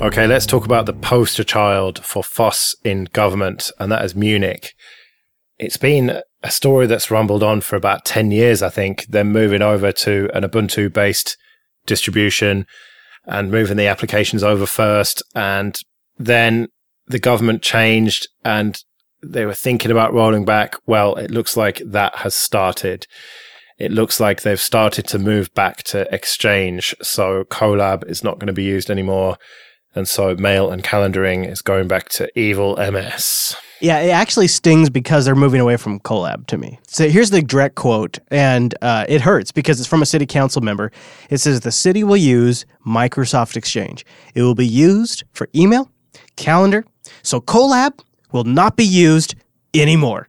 Okay, 0.00 0.28
let's 0.28 0.46
talk 0.46 0.64
about 0.64 0.86
the 0.86 0.92
poster 0.92 1.42
child 1.42 2.04
for 2.04 2.22
FOSS 2.22 2.76
in 2.84 3.08
government, 3.12 3.72
and 3.80 3.90
that 3.90 4.04
is 4.04 4.14
Munich. 4.14 4.74
It's 5.58 5.76
been 5.76 6.22
a 6.44 6.52
story 6.52 6.86
that's 6.86 7.10
rumbled 7.10 7.42
on 7.42 7.62
for 7.62 7.74
about 7.74 8.04
10 8.04 8.30
years, 8.30 8.62
I 8.62 8.68
think. 8.68 9.06
Then 9.08 9.32
moving 9.32 9.60
over 9.60 9.90
to 9.90 10.30
an 10.32 10.44
Ubuntu 10.44 10.92
based 10.92 11.36
distribution 11.84 12.64
and 13.24 13.50
moving 13.50 13.76
the 13.76 13.88
applications 13.88 14.44
over 14.44 14.66
first. 14.66 15.20
And 15.34 15.76
then 16.16 16.68
the 17.08 17.18
government 17.18 17.62
changed 17.62 18.28
and 18.44 18.80
they 19.20 19.46
were 19.46 19.52
thinking 19.52 19.90
about 19.90 20.14
rolling 20.14 20.44
back. 20.44 20.76
Well, 20.86 21.16
it 21.16 21.32
looks 21.32 21.56
like 21.56 21.82
that 21.84 22.14
has 22.16 22.36
started. 22.36 23.08
It 23.78 23.90
looks 23.90 24.20
like 24.20 24.42
they've 24.42 24.60
started 24.60 25.08
to 25.08 25.18
move 25.18 25.52
back 25.54 25.82
to 25.84 26.12
Exchange. 26.14 26.94
So 27.02 27.42
Kolab 27.42 28.08
is 28.08 28.22
not 28.22 28.38
going 28.38 28.46
to 28.46 28.52
be 28.52 28.62
used 28.62 28.90
anymore. 28.90 29.38
And 29.98 30.06
so 30.08 30.36
mail 30.36 30.70
and 30.70 30.84
calendaring 30.84 31.50
is 31.50 31.60
going 31.60 31.88
back 31.88 32.08
to 32.10 32.30
evil 32.38 32.76
MS. 32.76 33.56
Yeah, 33.80 33.98
it 33.98 34.10
actually 34.10 34.46
stings 34.46 34.90
because 34.90 35.24
they're 35.24 35.34
moving 35.34 35.60
away 35.60 35.76
from 35.76 35.98
Kolab 35.98 36.46
to 36.46 36.56
me. 36.56 36.78
So 36.86 37.08
here's 37.08 37.30
the 37.30 37.42
direct 37.42 37.74
quote, 37.74 38.20
and 38.28 38.76
uh, 38.80 39.06
it 39.08 39.20
hurts 39.20 39.50
because 39.50 39.80
it's 39.80 39.88
from 39.88 40.00
a 40.00 40.06
city 40.06 40.24
council 40.24 40.62
member. 40.62 40.92
It 41.30 41.38
says 41.38 41.60
the 41.60 41.72
city 41.72 42.04
will 42.04 42.16
use 42.16 42.64
Microsoft 42.86 43.56
Exchange. 43.56 44.06
It 44.36 44.42
will 44.42 44.54
be 44.54 44.66
used 44.66 45.24
for 45.32 45.48
email, 45.52 45.90
calendar. 46.36 46.84
So 47.22 47.40
Kolab 47.40 48.00
will 48.30 48.44
not 48.44 48.76
be 48.76 48.84
used 48.84 49.34
anymore 49.74 50.28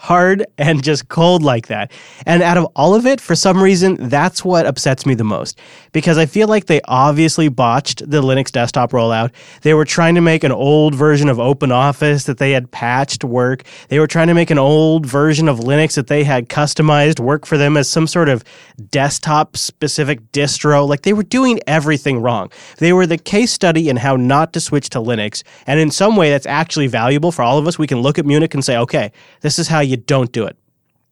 hard 0.00 0.46
and 0.56 0.82
just 0.82 1.08
cold 1.08 1.42
like 1.42 1.66
that. 1.66 1.92
And 2.24 2.42
out 2.42 2.56
of 2.56 2.64
all 2.74 2.94
of 2.94 3.04
it, 3.04 3.20
for 3.20 3.34
some 3.34 3.62
reason, 3.62 4.08
that's 4.08 4.42
what 4.42 4.64
upsets 4.64 5.04
me 5.04 5.14
the 5.14 5.24
most 5.24 5.58
because 5.92 6.16
I 6.16 6.24
feel 6.24 6.48
like 6.48 6.66
they 6.66 6.80
obviously 6.84 7.48
botched 7.48 8.08
the 8.10 8.22
Linux 8.22 8.50
desktop 8.50 8.92
rollout. 8.92 9.30
They 9.60 9.74
were 9.74 9.84
trying 9.84 10.14
to 10.14 10.22
make 10.22 10.42
an 10.42 10.52
old 10.52 10.94
version 10.94 11.28
of 11.28 11.36
OpenOffice 11.36 12.24
that 12.24 12.38
they 12.38 12.52
had 12.52 12.70
patched 12.70 13.24
work. 13.24 13.64
They 13.88 13.98
were 13.98 14.06
trying 14.06 14.28
to 14.28 14.34
make 14.34 14.50
an 14.50 14.58
old 14.58 15.04
version 15.04 15.48
of 15.48 15.58
Linux 15.58 15.96
that 15.96 16.06
they 16.06 16.24
had 16.24 16.48
customized 16.48 17.20
work 17.20 17.44
for 17.44 17.58
them 17.58 17.76
as 17.76 17.88
some 17.88 18.06
sort 18.06 18.30
of 18.30 18.42
desktop 18.90 19.58
specific 19.58 20.32
distro. 20.32 20.88
Like 20.88 21.02
they 21.02 21.12
were 21.12 21.22
doing 21.24 21.60
everything 21.66 22.22
wrong. 22.22 22.50
They 22.78 22.94
were 22.94 23.06
the 23.06 23.18
case 23.18 23.52
study 23.52 23.90
in 23.90 23.98
how 23.98 24.16
not 24.16 24.54
to 24.54 24.60
switch 24.60 24.88
to 24.90 24.98
Linux. 24.98 25.42
And 25.66 25.78
in 25.78 25.90
some 25.90 26.16
way, 26.16 26.30
that's 26.30 26.46
actually 26.46 26.86
valuable 26.86 27.32
for 27.32 27.42
all 27.42 27.58
of 27.58 27.66
us. 27.66 27.78
We 27.78 27.86
can 27.86 28.00
look 28.00 28.18
at 28.18 28.24
Munich 28.24 28.54
and 28.54 28.64
say, 28.64 28.78
okay, 28.78 29.12
this 29.42 29.58
is 29.58 29.68
how 29.68 29.80
don't 29.96 30.32
do 30.32 30.44
it. 30.46 30.56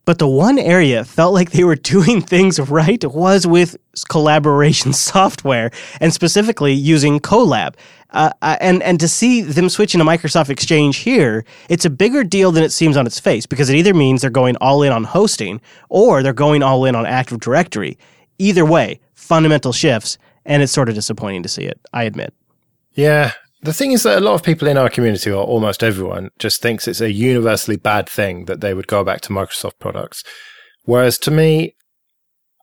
But 0.09 0.19
the 0.19 0.27
one 0.27 0.59
area 0.59 1.05
felt 1.05 1.35
like 1.35 1.51
they 1.51 1.64
were 1.64 1.75
doing 1.95 2.23
things 2.23 2.59
right 2.59 3.05
was 3.05 3.47
with 3.47 3.77
collaboration 4.09 4.93
software 4.95 5.71
and 6.01 6.14
specifically 6.14 6.73
using 6.73 7.21
Kolab. 7.21 7.75
Uh, 8.11 8.31
uh, 8.41 8.57
and 8.61 8.83
and 8.83 8.99
to 9.01 9.07
see 9.07 9.43
them 9.43 9.69
switching 9.69 9.99
to 9.99 10.05
Microsoft 10.07 10.49
Exchange 10.49 10.97
here, 10.97 11.45
it's 11.69 11.85
a 11.85 11.91
bigger 11.91 12.25
deal 12.25 12.51
than 12.53 12.64
it 12.64 12.73
seems 12.73 12.97
on 12.97 13.07
its 13.07 13.21
face 13.21 13.45
because 13.45 13.69
it 13.69 13.77
either 13.77 13.93
means 13.93 14.23
they're 14.23 14.31
going 14.31 14.57
all 14.62 14.83
in 14.83 14.93
on 14.93 15.05
hosting 15.05 15.61
or 15.91 16.23
they're 16.23 16.33
going 16.33 16.62
all 16.62 16.87
in 16.87 16.95
on 16.95 17.05
Active 17.05 17.38
Directory. 17.38 17.99
Either 18.38 18.64
way, 18.64 19.01
fundamental 19.12 19.75
shifts, 19.75 20.17
and 20.47 20.62
it's 20.62 20.73
sort 20.73 20.88
of 20.88 20.95
disappointing 20.95 21.43
to 21.43 21.51
see 21.51 21.64
it. 21.64 21.79
I 21.93 22.05
admit. 22.05 22.33
Yeah, 22.93 23.33
the 23.62 23.73
thing 23.73 23.92
is 23.92 24.05
that 24.05 24.18
a 24.18 24.21
lot 24.21 24.35
of 24.35 24.42
people 24.42 24.68
in 24.68 24.77
our 24.77 24.88
community, 24.88 25.31
or 25.31 25.42
almost 25.44 25.83
everyone, 25.83 26.31
just 26.38 26.62
thinks 26.62 26.87
it's 26.87 27.01
a 27.01 27.12
universally 27.12 27.77
bad 27.77 28.09
thing 28.09 28.44
that 28.44 28.61
they 28.61 28.75
would 28.75 28.87
go 28.87 29.03
back 29.03 29.21
to 29.23 29.33
Microsoft 29.33 29.79
products. 29.79 30.23
Whereas 30.85 31.18
to 31.18 31.31
me, 31.31 31.75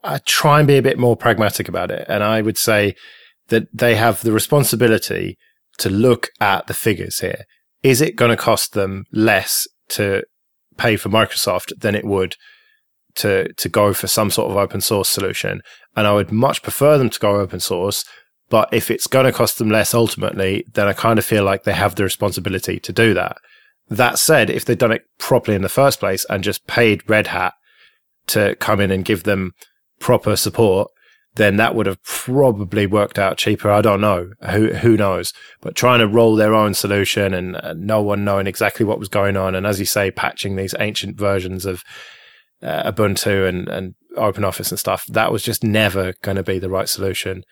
I 0.03 0.19
try 0.19 0.59
and 0.59 0.67
be 0.67 0.77
a 0.77 0.83
bit 0.83 0.99
more 0.99 1.17
pragmatic 1.17 1.67
about 1.67 1.91
it. 1.91 2.05
And 2.07 2.23
I 2.23 2.41
would 2.41 2.57
say 2.57 2.95
that 3.47 3.67
they 3.73 3.95
have 3.95 4.21
the 4.21 4.31
responsibility 4.31 5.37
to 5.79 5.89
look 5.89 6.29
at 6.39 6.67
the 6.67 6.73
figures 6.73 7.19
here. 7.19 7.43
Is 7.83 8.01
it 8.01 8.15
going 8.15 8.31
to 8.31 8.37
cost 8.37 8.73
them 8.73 9.05
less 9.11 9.67
to 9.89 10.23
pay 10.77 10.95
for 10.95 11.09
Microsoft 11.09 11.73
than 11.79 11.95
it 11.95 12.05
would 12.05 12.35
to, 13.15 13.51
to 13.53 13.69
go 13.69 13.93
for 13.93 14.07
some 14.07 14.31
sort 14.31 14.49
of 14.49 14.57
open 14.57 14.79
source 14.79 15.09
solution? 15.09 15.61
And 15.95 16.07
I 16.07 16.13
would 16.13 16.31
much 16.31 16.63
prefer 16.63 16.97
them 16.97 17.09
to 17.09 17.19
go 17.19 17.39
open 17.39 17.59
source 17.59 18.05
but 18.49 18.69
if 18.71 18.91
it's 18.91 19.07
going 19.07 19.25
to 19.25 19.31
cost 19.31 19.57
them 19.57 19.69
less 19.69 19.93
ultimately, 19.93 20.65
then 20.73 20.87
I 20.87 20.93
kind 20.93 21.17
of 21.17 21.25
feel 21.25 21.43
like 21.43 21.63
they 21.63 21.73
have 21.73 21.95
the 21.95 22.03
responsibility 22.03 22.79
to 22.79 22.93
do 22.93 23.13
that. 23.13 23.37
That 23.89 24.19
said, 24.19 24.49
if 24.49 24.65
they'd 24.65 24.77
done 24.77 24.91
it 24.91 25.05
properly 25.17 25.55
in 25.55 25.61
the 25.61 25.69
first 25.69 25.99
place 25.99 26.25
and 26.29 26.43
just 26.43 26.67
paid 26.67 27.07
Red 27.09 27.27
Hat 27.27 27.53
to 28.27 28.55
come 28.55 28.79
in 28.79 28.91
and 28.91 29.05
give 29.05 29.23
them 29.23 29.53
proper 29.99 30.35
support, 30.35 30.89
then 31.35 31.57
that 31.57 31.75
would 31.75 31.85
have 31.85 32.01
probably 32.03 32.87
worked 32.87 33.19
out 33.19 33.37
cheaper. 33.37 33.69
I 33.69 33.81
don't 33.81 34.01
know. 34.01 34.31
Who 34.51 34.73
who 34.73 34.95
knows? 34.95 35.33
But 35.61 35.75
trying 35.75 35.99
to 35.99 36.07
roll 36.07 36.35
their 36.35 36.53
own 36.53 36.73
solution 36.73 37.33
and, 37.33 37.57
no 37.85 38.01
one 38.01 38.23
knowing 38.23 38.47
exactly 38.47 38.85
what 38.85 38.99
was 38.99 39.09
going 39.09 39.35
on, 39.35 39.53
and 39.53 39.67
as 39.67 39.79
you 39.79 39.85
say, 39.85 40.11
patching 40.11 40.55
these 40.55 40.73
ancient 40.79 41.17
versions 41.17 41.65
of 41.65 41.83
uh, 42.63 42.89
Ubuntu 42.91 43.47
and 43.47 43.67
and 43.67 43.95
Open 44.15 44.45
Office 44.45 44.71
and 44.71 44.79
stuff, 44.79 45.05
that 45.07 45.31
was 45.31 45.43
just 45.43 45.63
never 45.63 46.13
going 46.21 46.37
to 46.37 46.43
be 46.43 46.57
the 46.57 46.69
right 46.69 46.87
solution 46.87 47.43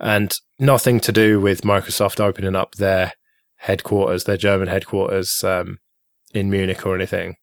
and 0.00 0.32
nothing 0.58 1.00
to 1.00 1.12
do 1.12 1.40
with 1.40 1.62
Microsoft 1.62 2.20
opening 2.20 2.56
up 2.56 2.74
their 2.74 3.12
headquarters, 3.56 4.24
their 4.24 4.36
German 4.36 4.68
headquarters 4.68 5.42
um, 5.44 5.78
in 6.32 6.50
Munich 6.50 6.84
or 6.84 6.94
anything. 6.94 7.36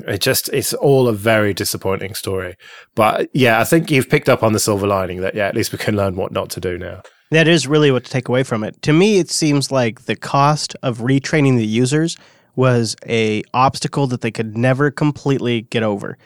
It 0.00 0.20
just, 0.20 0.50
it's 0.50 0.74
all 0.74 1.08
a 1.08 1.12
very 1.12 1.54
disappointing 1.54 2.14
story. 2.14 2.56
But 2.94 3.30
yeah, 3.32 3.60
I 3.60 3.64
think 3.64 3.90
you've 3.90 4.10
picked 4.10 4.28
up 4.28 4.42
on 4.42 4.52
the 4.52 4.58
silver 4.58 4.86
lining 4.86 5.20
that, 5.22 5.34
yeah, 5.34 5.46
at 5.46 5.54
least 5.54 5.72
we 5.72 5.78
can 5.78 5.96
learn 5.96 6.16
what 6.16 6.32
not 6.32 6.50
to 6.50 6.60
do 6.60 6.76
now. 6.76 7.02
That 7.30 7.48
is 7.48 7.66
really 7.66 7.90
what 7.90 8.04
to 8.04 8.10
take 8.10 8.28
away 8.28 8.42
from 8.42 8.62
it. 8.62 8.80
To 8.82 8.92
me, 8.92 9.18
it 9.18 9.30
seems 9.30 9.72
like 9.72 10.02
the 10.02 10.14
cost 10.14 10.76
of 10.82 10.98
retraining 10.98 11.56
the 11.56 11.66
users 11.66 12.16
was 12.56 12.96
a 13.06 13.42
obstacle 13.52 14.06
that 14.08 14.20
they 14.20 14.30
could 14.30 14.56
never 14.56 14.90
completely 14.90 15.62
get 15.62 15.82
over. 15.82 16.18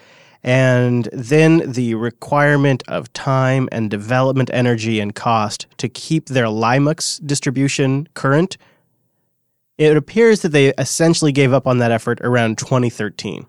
And 0.43 1.09
then 1.13 1.71
the 1.71 1.95
requirement 1.95 2.83
of 2.89 3.13
time 3.13 3.69
and 3.71 3.91
development 3.91 4.51
energy 4.53 4.99
and 5.01 5.15
cost 5.15 5.67
to 5.79 5.89
keep 5.89 6.27
their 6.27 6.47
Linux 6.47 7.25
distribution 7.25 8.09
current, 8.15 8.57
it 9.77 9.97
appears 9.97 10.43
that 10.43 10.51
they 10.51 10.73
essentially 10.79 11.33
gave 11.33 11.53
up 11.53 11.67
on 11.67 11.79
that 11.79 11.91
effort 11.91 12.21
around 12.23 12.59
2013. 12.59 13.47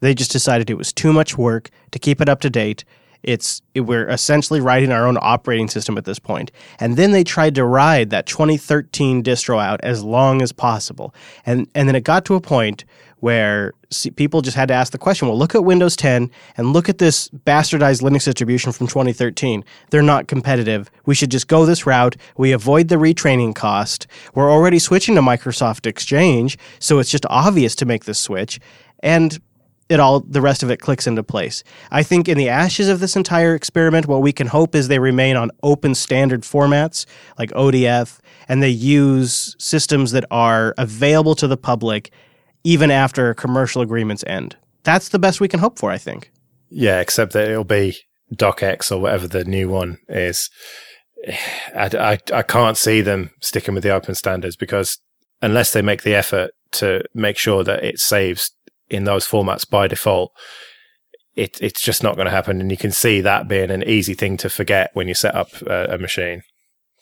They 0.00 0.14
just 0.14 0.32
decided 0.32 0.70
it 0.70 0.78
was 0.78 0.92
too 0.92 1.12
much 1.12 1.36
work 1.38 1.70
to 1.90 1.98
keep 1.98 2.20
it 2.20 2.28
up 2.28 2.40
to 2.40 2.50
date 2.50 2.84
it's 3.22 3.62
we're 3.76 4.08
essentially 4.08 4.60
writing 4.60 4.92
our 4.92 5.06
own 5.06 5.16
operating 5.20 5.68
system 5.68 5.96
at 5.96 6.04
this 6.04 6.18
point. 6.18 6.50
And 6.80 6.96
then 6.96 7.12
they 7.12 7.24
tried 7.24 7.54
to 7.54 7.64
ride 7.64 8.10
that 8.10 8.26
2013 8.26 9.22
distro 9.22 9.62
out 9.62 9.80
as 9.82 10.02
long 10.02 10.42
as 10.42 10.52
possible. 10.52 11.14
And 11.46 11.68
and 11.74 11.88
then 11.88 11.94
it 11.94 12.04
got 12.04 12.24
to 12.26 12.34
a 12.34 12.40
point 12.40 12.84
where 13.22 13.72
people 14.16 14.42
just 14.42 14.56
had 14.56 14.66
to 14.66 14.74
ask 14.74 14.90
the 14.90 14.98
question, 14.98 15.28
well, 15.28 15.38
look 15.38 15.54
at 15.54 15.62
Windows 15.62 15.94
10 15.94 16.28
and 16.56 16.72
look 16.72 16.88
at 16.88 16.98
this 16.98 17.28
bastardized 17.28 18.02
Linux 18.02 18.24
distribution 18.24 18.72
from 18.72 18.88
2013. 18.88 19.64
They're 19.90 20.02
not 20.02 20.26
competitive. 20.26 20.90
We 21.06 21.14
should 21.14 21.30
just 21.30 21.46
go 21.46 21.64
this 21.64 21.86
route. 21.86 22.16
We 22.36 22.50
avoid 22.50 22.88
the 22.88 22.96
retraining 22.96 23.54
cost. 23.54 24.08
We're 24.34 24.50
already 24.50 24.80
switching 24.80 25.14
to 25.14 25.20
Microsoft 25.20 25.86
Exchange, 25.86 26.58
so 26.80 26.98
it's 26.98 27.10
just 27.10 27.24
obvious 27.30 27.76
to 27.76 27.86
make 27.86 28.06
this 28.06 28.18
switch. 28.18 28.58
And 29.04 29.40
it 29.88 30.00
all 30.00 30.18
the 30.18 30.40
rest 30.40 30.64
of 30.64 30.70
it 30.72 30.80
clicks 30.80 31.06
into 31.06 31.22
place. 31.22 31.62
I 31.92 32.02
think 32.02 32.28
in 32.28 32.36
the 32.36 32.48
ashes 32.48 32.88
of 32.88 32.98
this 32.98 33.14
entire 33.14 33.54
experiment, 33.54 34.08
what 34.08 34.20
we 34.22 34.32
can 34.32 34.48
hope 34.48 34.74
is 34.74 34.88
they 34.88 34.98
remain 34.98 35.36
on 35.36 35.52
open 35.62 35.94
standard 35.94 36.42
formats 36.42 37.06
like 37.38 37.50
ODF, 37.52 38.18
and 38.48 38.60
they 38.64 38.68
use 38.68 39.54
systems 39.60 40.10
that 40.10 40.24
are 40.32 40.74
available 40.76 41.36
to 41.36 41.46
the 41.46 41.56
public 41.56 42.10
even 42.64 42.90
after 42.90 43.34
commercial 43.34 43.82
agreements 43.82 44.24
end. 44.26 44.56
That's 44.84 45.10
the 45.10 45.18
best 45.18 45.40
we 45.40 45.48
can 45.48 45.60
hope 45.60 45.78
for, 45.78 45.90
I 45.90 45.98
think. 45.98 46.30
Yeah, 46.70 47.00
except 47.00 47.32
that 47.32 47.48
it'll 47.48 47.64
be 47.64 47.96
DocX 48.34 48.90
or 48.90 49.00
whatever 49.00 49.28
the 49.28 49.44
new 49.44 49.68
one 49.68 49.98
is. 50.08 50.50
I, 51.74 51.90
I, 51.94 52.18
I 52.32 52.42
can't 52.42 52.76
see 52.76 53.00
them 53.00 53.30
sticking 53.40 53.74
with 53.74 53.84
the 53.84 53.94
open 53.94 54.14
standards 54.14 54.56
because 54.56 54.98
unless 55.40 55.72
they 55.72 55.82
make 55.82 56.02
the 56.02 56.14
effort 56.14 56.52
to 56.72 57.04
make 57.14 57.36
sure 57.36 57.62
that 57.64 57.84
it 57.84 57.98
saves 57.98 58.50
in 58.88 59.04
those 59.04 59.26
formats 59.26 59.68
by 59.68 59.86
default, 59.86 60.32
it, 61.34 61.60
it's 61.60 61.80
just 61.80 62.02
not 62.02 62.16
going 62.16 62.26
to 62.26 62.32
happen. 62.32 62.60
And 62.60 62.70
you 62.70 62.76
can 62.76 62.90
see 62.90 63.20
that 63.20 63.48
being 63.48 63.70
an 63.70 63.82
easy 63.84 64.14
thing 64.14 64.36
to 64.38 64.50
forget 64.50 64.90
when 64.94 65.08
you 65.08 65.14
set 65.14 65.34
up 65.34 65.48
a, 65.62 65.94
a 65.94 65.98
machine. 65.98 66.42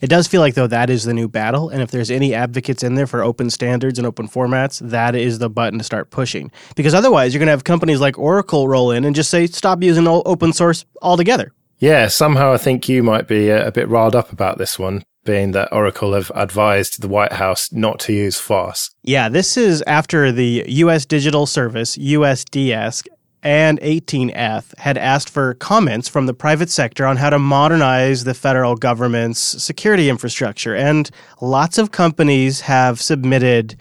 It 0.00 0.08
does 0.08 0.26
feel 0.26 0.40
like, 0.40 0.54
though, 0.54 0.66
that 0.66 0.90
is 0.90 1.04
the 1.04 1.14
new 1.14 1.28
battle. 1.28 1.68
And 1.68 1.82
if 1.82 1.90
there's 1.90 2.10
any 2.10 2.34
advocates 2.34 2.82
in 2.82 2.94
there 2.94 3.06
for 3.06 3.22
open 3.22 3.50
standards 3.50 3.98
and 3.98 4.06
open 4.06 4.28
formats, 4.28 4.80
that 4.90 5.14
is 5.14 5.38
the 5.38 5.50
button 5.50 5.78
to 5.78 5.84
start 5.84 6.10
pushing. 6.10 6.50
Because 6.74 6.94
otherwise, 6.94 7.34
you're 7.34 7.38
going 7.38 7.48
to 7.48 7.52
have 7.52 7.64
companies 7.64 8.00
like 8.00 8.18
Oracle 8.18 8.66
roll 8.68 8.90
in 8.90 9.04
and 9.04 9.14
just 9.14 9.30
say, 9.30 9.46
stop 9.46 9.82
using 9.82 10.06
open 10.08 10.52
source 10.52 10.84
altogether. 11.02 11.52
Yeah, 11.78 12.08
somehow 12.08 12.52
I 12.52 12.58
think 12.58 12.88
you 12.88 13.02
might 13.02 13.26
be 13.26 13.48
a, 13.48 13.68
a 13.68 13.72
bit 13.72 13.88
riled 13.88 14.14
up 14.14 14.32
about 14.32 14.58
this 14.58 14.78
one 14.78 15.02
being 15.24 15.52
that 15.52 15.72
Oracle 15.72 16.14
have 16.14 16.32
advised 16.34 17.02
the 17.02 17.08
White 17.08 17.34
House 17.34 17.70
not 17.72 18.00
to 18.00 18.12
use 18.12 18.38
FOSS. 18.38 18.90
Yeah, 19.02 19.28
this 19.28 19.56
is 19.56 19.82
after 19.86 20.32
the 20.32 20.64
U.S. 20.66 21.04
Digital 21.04 21.46
Service, 21.46 21.96
USDS, 21.98 23.06
and 23.42 23.81
18F 23.81 24.76
had 24.79 24.98
asked 24.98 25.31
for 25.31 25.55
comments 25.55 26.09
from 26.09 26.26
the 26.26 26.35
private 26.35 26.70
sector 26.70 27.07
on 27.07 27.16
how 27.16 27.31
to 27.31 27.38
modernize 27.38 28.24
the 28.24 28.35
federal 28.35 28.76
government's 28.76 29.40
security 29.40 30.11
infrastructure. 30.11 30.74
And 30.74 31.11
lots 31.40 31.79
of 31.79 31.90
companies 31.90 32.62
have 32.62 33.00
submitted 33.00 33.76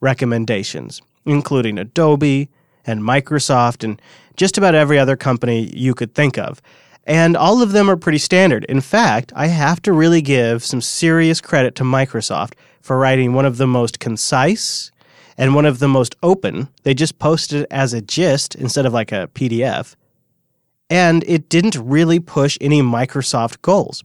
recommendations, 0.00 1.00
including 1.24 1.78
Adobe 1.78 2.48
and 2.86 3.02
Microsoft 3.02 3.84
and 3.84 4.00
just 4.36 4.58
about 4.58 4.74
every 4.74 4.98
other 4.98 5.16
company 5.16 5.70
you 5.74 5.94
could 5.94 6.14
think 6.14 6.36
of. 6.36 6.60
And 7.06 7.36
all 7.36 7.62
of 7.62 7.72
them 7.72 7.88
are 7.88 7.96
pretty 7.96 8.18
standard. 8.18 8.64
In 8.64 8.80
fact, 8.80 9.32
I 9.36 9.46
have 9.48 9.80
to 9.82 9.92
really 9.92 10.22
give 10.22 10.64
some 10.64 10.80
serious 10.80 11.40
credit 11.40 11.74
to 11.76 11.84
Microsoft 11.84 12.54
for 12.80 12.98
writing 12.98 13.32
one 13.32 13.44
of 13.44 13.58
the 13.58 13.66
most 13.66 14.00
concise 14.00 14.90
and 15.36 15.54
one 15.54 15.66
of 15.66 15.78
the 15.78 15.88
most 15.88 16.16
open. 16.22 16.68
They 16.82 16.94
just 16.94 17.18
posted 17.18 17.62
it 17.62 17.68
as 17.70 17.92
a 17.92 18.00
gist 18.00 18.54
instead 18.54 18.86
of 18.86 18.92
like 18.92 19.12
a 19.12 19.28
PDF. 19.34 19.94
And 20.90 21.24
it 21.26 21.48
didn't 21.48 21.76
really 21.76 22.20
push 22.20 22.58
any 22.60 22.82
Microsoft 22.82 23.62
goals. 23.62 24.04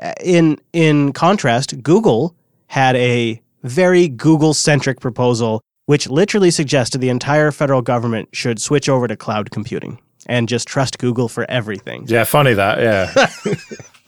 Uh, 0.00 0.12
in 0.22 0.58
in 0.72 1.12
contrast, 1.12 1.82
Google 1.82 2.34
had 2.66 2.96
a 2.96 3.40
very 3.62 4.08
Google 4.08 4.54
centric 4.54 5.00
proposal 5.00 5.62
which 5.86 6.08
literally 6.08 6.50
suggested 6.50 7.00
the 7.00 7.08
entire 7.08 7.50
federal 7.50 7.82
government 7.82 8.28
should 8.32 8.60
switch 8.60 8.88
over 8.88 9.08
to 9.08 9.16
cloud 9.16 9.50
computing 9.50 9.98
and 10.26 10.48
just 10.48 10.68
trust 10.68 10.98
Google 10.98 11.28
for 11.28 11.44
everything. 11.50 12.04
Yeah, 12.06 12.24
funny 12.24 12.54
that. 12.54 12.78
Yeah. 12.78 13.12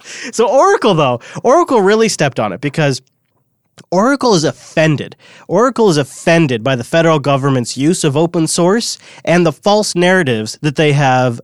so 0.32 0.48
Oracle 0.48 0.94
though, 0.94 1.20
Oracle 1.42 1.80
really 1.80 2.08
stepped 2.08 2.38
on 2.38 2.52
it 2.52 2.60
because 2.60 3.02
Oracle 3.90 4.34
is 4.34 4.44
offended. 4.44 5.16
Oracle 5.48 5.88
is 5.88 5.96
offended 5.96 6.62
by 6.62 6.76
the 6.76 6.84
federal 6.84 7.18
government's 7.18 7.76
use 7.76 8.04
of 8.04 8.16
open 8.16 8.46
source 8.46 8.98
and 9.24 9.44
the 9.44 9.52
false 9.52 9.94
narratives 9.94 10.58
that 10.62 10.76
they 10.76 10.92
have 10.92 11.40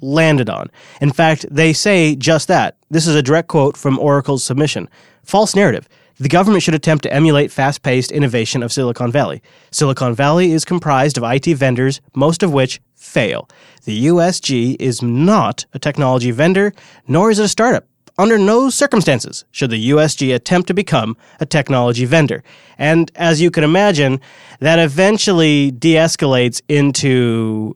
landed 0.00 0.50
on. 0.50 0.70
In 1.00 1.12
fact, 1.12 1.46
they 1.50 1.72
say 1.72 2.16
just 2.16 2.48
that. 2.48 2.76
This 2.90 3.06
is 3.06 3.14
a 3.14 3.22
direct 3.22 3.48
quote 3.48 3.76
from 3.76 3.98
Oracle's 3.98 4.44
submission. 4.44 4.88
False 5.24 5.54
narrative. 5.54 5.88
The 6.18 6.28
government 6.28 6.62
should 6.62 6.74
attempt 6.74 7.02
to 7.04 7.12
emulate 7.12 7.50
fast 7.50 7.82
paced 7.82 8.12
innovation 8.12 8.62
of 8.62 8.72
Silicon 8.72 9.10
Valley. 9.10 9.42
Silicon 9.70 10.14
Valley 10.14 10.52
is 10.52 10.64
comprised 10.64 11.16
of 11.16 11.24
IT 11.24 11.46
vendors, 11.56 12.00
most 12.14 12.42
of 12.42 12.52
which 12.52 12.80
fail. 12.94 13.48
The 13.84 14.06
USG 14.06 14.76
is 14.78 15.02
not 15.02 15.66
a 15.72 15.78
technology 15.78 16.30
vendor, 16.30 16.74
nor 17.08 17.30
is 17.30 17.38
it 17.38 17.44
a 17.44 17.48
startup. 17.48 17.86
Under 18.18 18.36
no 18.36 18.68
circumstances 18.68 19.44
should 19.50 19.70
the 19.70 19.90
USG 19.90 20.34
attempt 20.34 20.68
to 20.68 20.74
become 20.74 21.16
a 21.40 21.46
technology 21.46 22.04
vendor. 22.04 22.42
And 22.76 23.10
as 23.14 23.40
you 23.40 23.50
can 23.50 23.64
imagine, 23.64 24.20
that 24.60 24.78
eventually 24.78 25.70
de 25.70 25.94
escalates 25.94 26.60
into 26.68 27.74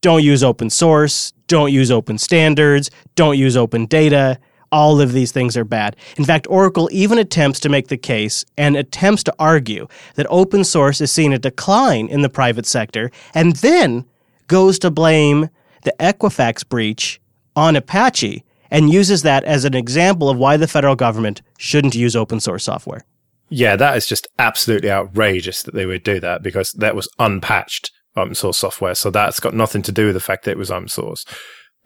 don't 0.00 0.22
use 0.22 0.42
open 0.42 0.70
source, 0.70 1.32
don't 1.46 1.72
use 1.72 1.90
open 1.90 2.18
standards, 2.18 2.90
don't 3.16 3.36
use 3.36 3.56
open 3.56 3.86
data. 3.86 4.38
All 4.70 5.00
of 5.00 5.12
these 5.12 5.32
things 5.32 5.56
are 5.56 5.64
bad. 5.64 5.96
In 6.16 6.24
fact, 6.24 6.46
Oracle 6.48 6.88
even 6.92 7.18
attempts 7.18 7.60
to 7.60 7.68
make 7.68 7.88
the 7.88 7.96
case 7.96 8.44
and 8.56 8.76
attempts 8.76 9.22
to 9.24 9.34
argue 9.38 9.88
that 10.14 10.26
open 10.30 10.62
source 10.62 11.00
is 11.00 11.10
seeing 11.10 11.32
a 11.32 11.38
decline 11.38 12.06
in 12.06 12.22
the 12.22 12.28
private 12.28 12.66
sector 12.66 13.10
and 13.34 13.56
then 13.56 14.04
goes 14.46 14.78
to 14.78 14.90
blame 14.90 15.48
the 15.84 15.94
Equifax 15.98 16.68
breach 16.68 17.20
on 17.56 17.76
Apache 17.76 18.44
and 18.70 18.92
uses 18.92 19.22
that 19.22 19.44
as 19.44 19.64
an 19.64 19.74
example 19.74 20.28
of 20.28 20.36
why 20.36 20.56
the 20.56 20.68
federal 20.68 20.96
government 20.96 21.42
shouldn't 21.58 21.94
use 21.94 22.14
open 22.14 22.40
source 22.40 22.64
software. 22.64 23.04
Yeah, 23.50 23.76
that 23.76 23.96
is 23.96 24.06
just 24.06 24.28
absolutely 24.38 24.90
outrageous 24.90 25.62
that 25.62 25.74
they 25.74 25.86
would 25.86 26.02
do 26.02 26.20
that 26.20 26.42
because 26.42 26.72
that 26.72 26.94
was 26.94 27.08
unpatched 27.18 27.90
open 28.16 28.34
source 28.34 28.58
software. 28.58 28.94
So 28.94 29.10
that's 29.10 29.40
got 29.40 29.54
nothing 29.54 29.82
to 29.82 29.92
do 29.92 30.06
with 30.06 30.14
the 30.14 30.20
fact 30.20 30.44
that 30.44 30.52
it 30.52 30.58
was 30.58 30.70
open 30.70 30.88
source. 30.88 31.24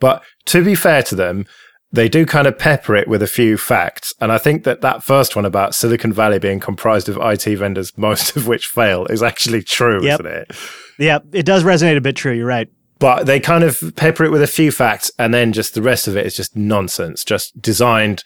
But 0.01 0.23
to 0.47 0.65
be 0.65 0.75
fair 0.75 1.03
to 1.05 1.15
them, 1.15 1.47
they 1.93 2.09
do 2.09 2.25
kind 2.25 2.47
of 2.47 2.59
pepper 2.59 2.97
it 2.97 3.07
with 3.07 3.23
a 3.23 3.27
few 3.27 3.59
facts. 3.59 4.15
And 4.21 4.33
I 4.33 4.39
think 4.39 4.65
that 4.65 4.81
that 4.81 5.05
first 5.05 5.37
one 5.37 5.45
about 5.45 5.75
Silicon 5.75 6.13
Valley 6.13 6.39
being 6.39 6.59
comprised 6.59 7.09
of 7.09 7.19
IT 7.21 7.45
vendors, 7.57 7.97
most 7.99 8.35
of 8.37 8.49
which 8.49 8.67
fail, 8.67 9.07
is 9.07 9.23
actually 9.23 9.63
true, 9.63 10.03
yep. 10.03 10.21
isn't 10.21 10.33
it? 10.33 10.53
Yeah, 10.99 11.19
it 11.33 11.45
does 11.45 11.65
resonate 11.65 11.97
a 11.97 12.01
bit 12.01 12.17
true. 12.17 12.33
You're 12.33 12.47
right. 12.47 12.69
But 13.03 13.27
they 13.27 13.41
kind 13.41 13.65
of 13.65 13.83
pepper 13.97 14.23
it 14.23 14.31
with 14.31 14.43
a 14.43 14.47
few 14.47 14.71
facts, 14.71 15.11
and 15.19 15.35
then 15.35 15.53
just 15.53 15.75
the 15.75 15.83
rest 15.83 16.07
of 16.07 16.17
it 16.17 16.25
is 16.25 16.37
just 16.37 16.55
nonsense, 16.55 17.25
just 17.25 17.61
designed 17.61 18.23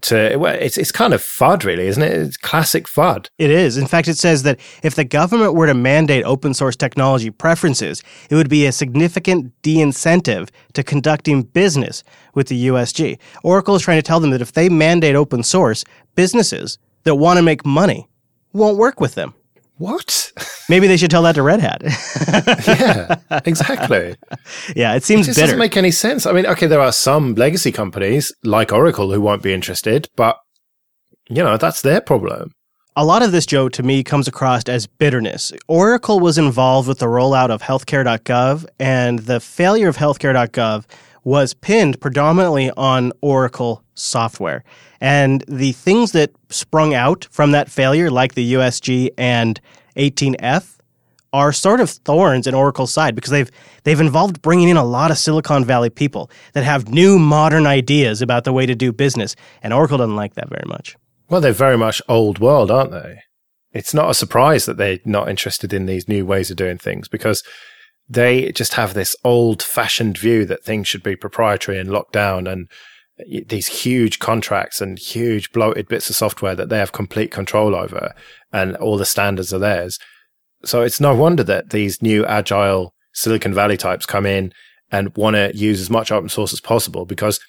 to 0.00 0.38
well, 0.38 0.54
it's 0.58 0.78
it's 0.78 0.90
kind 0.90 1.12
of 1.12 1.20
FUD, 1.20 1.64
really, 1.64 1.86
isn't 1.86 2.02
it? 2.02 2.12
It's 2.12 2.38
classic 2.38 2.86
FUD. 2.86 3.28
It 3.36 3.50
is. 3.50 3.76
In 3.76 3.86
fact, 3.86 4.08
it 4.08 4.16
says 4.16 4.42
that 4.44 4.58
if 4.82 4.94
the 4.94 5.04
government 5.04 5.54
were 5.54 5.66
to 5.66 5.74
mandate 5.74 6.24
open 6.24 6.54
source 6.54 6.76
technology 6.76 7.28
preferences, 7.28 8.02
it 8.30 8.36
would 8.36 8.48
be 8.48 8.64
a 8.64 8.72
significant 8.72 9.52
de-incentive 9.60 10.50
to 10.72 10.82
conducting 10.82 11.42
business 11.42 12.02
with 12.32 12.48
the 12.48 12.68
USG. 12.68 13.18
Oracle 13.44 13.74
is 13.74 13.82
trying 13.82 13.98
to 13.98 14.02
tell 14.02 14.20
them 14.20 14.30
that 14.30 14.40
if 14.40 14.52
they 14.52 14.70
mandate 14.70 15.14
open 15.14 15.42
source, 15.42 15.84
businesses 16.14 16.78
that 17.04 17.16
want 17.16 17.36
to 17.36 17.42
make 17.42 17.66
money 17.66 18.08
won't 18.54 18.78
work 18.78 18.98
with 18.98 19.14
them. 19.14 19.34
What? 19.78 20.32
Maybe 20.68 20.86
they 20.86 20.96
should 20.96 21.10
tell 21.10 21.22
that 21.22 21.34
to 21.34 21.42
Red 21.42 21.60
Hat. 21.60 21.82
yeah, 22.66 23.40
exactly. 23.44 24.16
Yeah, 24.74 24.94
it 24.94 25.04
seems 25.04 25.26
it 25.26 25.30
just 25.30 25.36
bitter. 25.36 25.46
doesn't 25.48 25.58
make 25.58 25.76
any 25.76 25.90
sense. 25.90 26.24
I 26.24 26.32
mean, 26.32 26.46
okay, 26.46 26.66
there 26.66 26.80
are 26.80 26.92
some 26.92 27.34
legacy 27.34 27.72
companies 27.72 28.32
like 28.42 28.72
Oracle 28.72 29.12
who 29.12 29.20
won't 29.20 29.42
be 29.42 29.52
interested, 29.52 30.08
but 30.16 30.38
you 31.28 31.42
know 31.42 31.56
that's 31.56 31.82
their 31.82 32.00
problem. 32.00 32.52
A 32.98 33.04
lot 33.04 33.22
of 33.22 33.30
this, 33.30 33.44
Joe, 33.44 33.68
to 33.68 33.82
me 33.82 34.02
comes 34.02 34.26
across 34.26 34.62
as 34.64 34.86
bitterness. 34.86 35.52
Oracle 35.68 36.18
was 36.18 36.38
involved 36.38 36.88
with 36.88 36.98
the 36.98 37.06
rollout 37.06 37.50
of 37.50 37.60
healthcare.gov, 37.60 38.64
and 38.80 39.18
the 39.18 39.38
failure 39.38 39.88
of 39.88 39.98
healthcare.gov 39.98 40.86
was 41.22 41.52
pinned 41.52 42.00
predominantly 42.00 42.70
on 42.70 43.12
Oracle 43.20 43.82
software. 43.96 44.64
And 45.00 45.44
the 45.48 45.72
things 45.72 46.12
that 46.12 46.30
sprung 46.48 46.94
out 46.94 47.26
from 47.30 47.50
that 47.52 47.70
failure, 47.70 48.10
like 48.10 48.34
the 48.34 48.54
USG 48.54 49.10
and 49.18 49.60
18F 49.96 50.76
are 51.32 51.52
sort 51.52 51.80
of 51.80 51.90
thorns 51.90 52.46
in 52.46 52.54
Oracle's 52.54 52.92
side 52.92 53.14
because 53.14 53.30
they've 53.30 53.50
they've 53.84 54.00
involved 54.00 54.40
bringing 54.40 54.68
in 54.68 54.76
a 54.76 54.84
lot 54.84 55.10
of 55.10 55.18
Silicon 55.18 55.64
Valley 55.64 55.90
people 55.90 56.30
that 56.54 56.64
have 56.64 56.88
new 56.88 57.18
modern 57.18 57.66
ideas 57.66 58.22
about 58.22 58.44
the 58.44 58.52
way 58.52 58.64
to 58.64 58.74
do 58.74 58.92
business, 58.92 59.36
and 59.62 59.72
Oracle 59.74 59.98
doesn't 59.98 60.16
like 60.16 60.34
that 60.34 60.48
very 60.48 60.64
much. 60.66 60.96
Well, 61.28 61.40
they're 61.40 61.52
very 61.52 61.76
much 61.76 62.00
old 62.08 62.38
world, 62.38 62.70
aren't 62.70 62.92
they? 62.92 63.20
It's 63.72 63.92
not 63.92 64.08
a 64.08 64.14
surprise 64.14 64.64
that 64.64 64.78
they're 64.78 65.00
not 65.04 65.28
interested 65.28 65.72
in 65.72 65.86
these 65.86 66.08
new 66.08 66.24
ways 66.24 66.50
of 66.50 66.56
doing 66.56 66.78
things 66.78 67.08
because 67.08 67.42
they 68.08 68.52
just 68.52 68.74
have 68.74 68.94
this 68.94 69.16
old 69.24 69.62
fashioned 69.62 70.16
view 70.16 70.44
that 70.46 70.64
things 70.64 70.88
should 70.88 71.02
be 71.02 71.16
proprietary 71.16 71.78
and 71.78 71.90
locked 71.90 72.12
down 72.12 72.46
and 72.46 72.68
these 73.46 73.66
huge 73.66 74.18
contracts 74.18 74.80
and 74.80 74.98
huge 74.98 75.50
bloated 75.52 75.88
bits 75.88 76.10
of 76.10 76.16
software 76.16 76.54
that 76.54 76.68
they 76.68 76.78
have 76.78 76.92
complete 76.92 77.30
control 77.30 77.74
over 77.74 78.14
and 78.52 78.76
all 78.76 78.98
the 78.98 79.06
standards 79.06 79.54
are 79.54 79.58
theirs. 79.58 79.98
So 80.64 80.82
it's 80.82 81.00
no 81.00 81.14
wonder 81.14 81.42
that 81.44 81.70
these 81.70 82.02
new 82.02 82.24
agile 82.26 82.94
Silicon 83.12 83.54
Valley 83.54 83.76
types 83.76 84.04
come 84.04 84.26
in 84.26 84.52
and 84.90 85.16
want 85.16 85.36
to 85.36 85.56
use 85.56 85.80
as 85.80 85.90
much 85.90 86.12
open 86.12 86.28
source 86.28 86.52
as 86.52 86.60
possible 86.60 87.06
because 87.06 87.40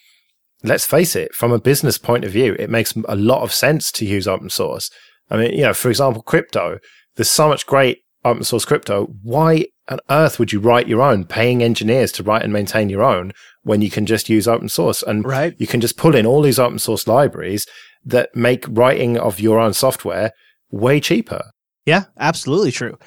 let's 0.64 0.86
face 0.86 1.16
it, 1.16 1.36
from 1.36 1.52
a 1.52 1.60
business 1.60 1.98
point 1.98 2.24
of 2.24 2.32
view, 2.32 2.56
it 2.58 2.70
makes 2.70 2.96
a 3.08 3.16
lot 3.16 3.44
of 3.44 3.54
sense 3.54 3.92
to 3.94 4.06
use 4.06 4.28
open 4.28 4.50
source. 4.50 4.90
I 5.30 5.38
mean, 5.38 5.54
you 5.54 5.64
know, 5.64 5.74
for 5.74 5.90
example, 5.90 6.22
crypto, 6.22 6.80
there's 7.16 7.30
so 7.30 7.48
much 7.48 7.66
great 7.66 8.00
open 8.28 8.44
source 8.44 8.66
crypto. 8.66 9.06
Why 9.24 9.66
on 9.90 10.00
earth 10.10 10.40
would 10.40 10.52
you 10.52 10.60
write 10.60 10.88
your 10.88 11.02
own, 11.02 11.26
paying 11.26 11.64
engineers 11.64 12.12
to 12.14 12.24
write 12.24 12.44
and 12.44 12.54
maintain 12.54 12.90
your 12.90 13.04
own 13.04 13.32
when 13.64 13.82
you 13.82 13.90
can 13.90 14.06
just 14.06 14.30
use 14.30 14.48
open 14.48 14.70
source? 14.70 15.04
And 15.04 15.26
right. 15.26 15.56
you 15.58 15.68
can 15.68 15.82
just 15.82 15.98
pull 15.98 16.16
in 16.16 16.26
all 16.26 16.42
these 16.42 16.60
open 16.60 16.80
source 16.80 17.08
libraries 17.08 17.66
that 18.06 18.36
make 18.36 18.66
writing 18.68 19.18
of 19.18 19.40
your 19.40 19.60
own 19.60 19.74
software 19.74 20.32
way 20.72 21.00
cheaper. 21.00 21.42
Yeah, 21.86 22.04
absolutely 22.20 22.72
true. 22.72 22.98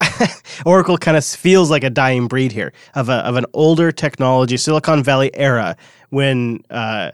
Oracle 0.64 0.98
kind 0.98 1.16
of 1.16 1.24
feels 1.24 1.70
like 1.70 1.82
a 1.82 1.90
dying 1.90 2.28
breed 2.28 2.52
here 2.52 2.72
of 2.94 3.08
a 3.08 3.14
of 3.26 3.36
an 3.36 3.46
older 3.54 3.90
technology, 3.90 4.56
Silicon 4.56 5.02
Valley 5.02 5.30
era 5.34 5.76
when 6.10 6.62
uh, 6.70 7.10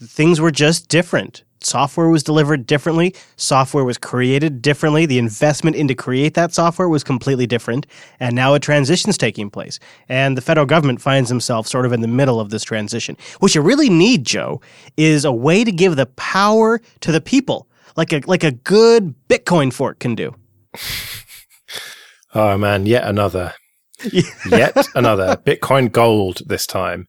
things 0.00 0.40
were 0.40 0.50
just 0.50 0.88
different. 0.88 1.44
Software 1.64 2.08
was 2.08 2.22
delivered 2.22 2.66
differently. 2.66 3.14
Software 3.36 3.84
was 3.84 3.98
created 3.98 4.62
differently. 4.62 5.06
The 5.06 5.18
investment 5.18 5.76
into 5.76 5.94
create 5.94 6.34
that 6.34 6.52
software 6.52 6.88
was 6.88 7.04
completely 7.04 7.46
different. 7.46 7.86
And 8.20 8.34
now 8.34 8.54
a 8.54 8.60
transition's 8.60 9.18
taking 9.18 9.50
place. 9.50 9.78
And 10.08 10.36
the 10.36 10.42
federal 10.42 10.66
government 10.66 11.00
finds 11.00 11.28
themselves 11.28 11.70
sort 11.70 11.86
of 11.86 11.92
in 11.92 12.00
the 12.00 12.08
middle 12.08 12.40
of 12.40 12.50
this 12.50 12.64
transition. 12.64 13.16
What 13.40 13.54
you 13.54 13.60
really 13.60 13.90
need, 13.90 14.24
Joe, 14.24 14.60
is 14.96 15.24
a 15.24 15.32
way 15.32 15.64
to 15.64 15.72
give 15.72 15.96
the 15.96 16.06
power 16.06 16.80
to 17.00 17.12
the 17.12 17.20
people, 17.20 17.68
like 17.96 18.12
a 18.12 18.20
like 18.26 18.44
a 18.44 18.52
good 18.52 19.14
Bitcoin 19.28 19.72
fork 19.72 19.98
can 19.98 20.14
do. 20.14 20.34
oh 22.34 22.58
man, 22.58 22.86
yet 22.86 23.06
another. 23.06 23.54
yet 24.50 24.76
another 24.94 25.36
Bitcoin 25.36 25.90
gold 25.90 26.42
this 26.46 26.66
time. 26.66 27.06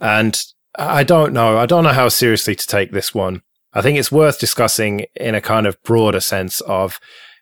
And 0.00 0.40
I 0.78 1.02
don't 1.02 1.32
know. 1.32 1.58
I 1.58 1.66
don't 1.66 1.84
know 1.84 1.92
how 1.92 2.08
seriously 2.08 2.54
to 2.54 2.66
take 2.66 2.92
this 2.92 3.14
one. 3.14 3.42
I 3.74 3.82
think 3.82 3.98
it's 3.98 4.12
worth 4.12 4.38
discussing 4.38 5.06
in 5.14 5.34
a 5.34 5.40
kind 5.40 5.66
of 5.66 5.82
broader 5.82 6.20
sense 6.20 6.60
of 6.62 6.98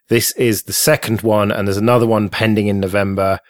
this 0.08 0.32
is 0.32 0.64
the 0.64 0.72
second 0.72 1.22
one 1.22 1.50
and 1.50 1.66
there's 1.66 1.76
another 1.76 2.06
one 2.06 2.28
pending 2.28 2.66
in 2.66 2.80
November. 2.80 3.40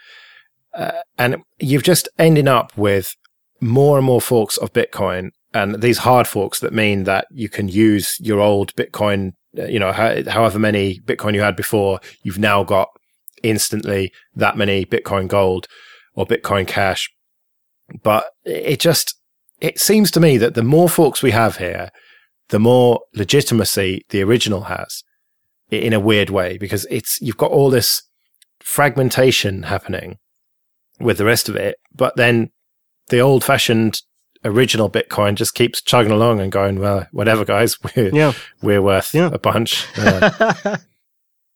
Uh, 0.74 1.00
and 1.18 1.36
you've 1.58 1.82
just 1.82 2.08
ending 2.18 2.48
up 2.48 2.76
with 2.76 3.14
more 3.60 3.96
and 3.96 4.06
more 4.06 4.20
forks 4.20 4.56
of 4.58 4.72
Bitcoin 4.72 5.30
and 5.54 5.80
these 5.80 5.98
hard 5.98 6.28
forks 6.28 6.60
that 6.60 6.72
mean 6.72 7.04
that 7.04 7.26
you 7.30 7.48
can 7.48 7.68
use 7.68 8.18
your 8.20 8.40
old 8.40 8.74
Bitcoin 8.74 9.32
uh, 9.58 9.64
you 9.64 9.78
know, 9.78 9.92
however 9.92 10.58
many 10.58 11.00
Bitcoin 11.00 11.34
you 11.34 11.40
had 11.40 11.56
before, 11.56 12.00
you've 12.22 12.38
now 12.38 12.64
got 12.64 12.88
instantly 13.42 14.12
that 14.34 14.56
many 14.56 14.84
Bitcoin 14.84 15.28
gold 15.28 15.66
or 16.14 16.26
Bitcoin 16.26 16.66
cash. 16.66 17.10
But 18.02 18.26
it 18.44 18.80
just, 18.80 19.14
it 19.60 19.78
seems 19.78 20.10
to 20.12 20.20
me 20.20 20.36
that 20.38 20.54
the 20.54 20.62
more 20.62 20.88
forks 20.88 21.22
we 21.22 21.30
have 21.30 21.56
here, 21.56 21.90
the 22.48 22.58
more 22.58 23.00
legitimacy 23.14 24.04
the 24.10 24.22
original 24.22 24.62
has 24.62 25.02
in 25.70 25.92
a 25.92 26.00
weird 26.00 26.30
way, 26.30 26.58
because 26.58 26.86
it's, 26.90 27.20
you've 27.20 27.36
got 27.36 27.50
all 27.50 27.70
this 27.70 28.02
fragmentation 28.60 29.64
happening 29.64 30.18
with 31.00 31.18
the 31.18 31.24
rest 31.24 31.48
of 31.48 31.56
it, 31.56 31.76
but 31.94 32.16
then 32.16 32.50
the 33.08 33.20
old 33.20 33.44
fashioned 33.44 34.00
original 34.44 34.88
Bitcoin 34.88 35.34
just 35.34 35.54
keeps 35.54 35.82
chugging 35.82 36.12
along 36.12 36.40
and 36.40 36.52
going, 36.52 36.78
well, 36.78 37.06
whatever, 37.12 37.44
guys, 37.44 37.76
we're, 37.96 38.14
yeah. 38.14 38.32
we're 38.62 38.82
worth 38.82 39.14
yeah. 39.14 39.30
a 39.32 39.38
bunch. 39.38 39.86
Uh, 39.98 40.76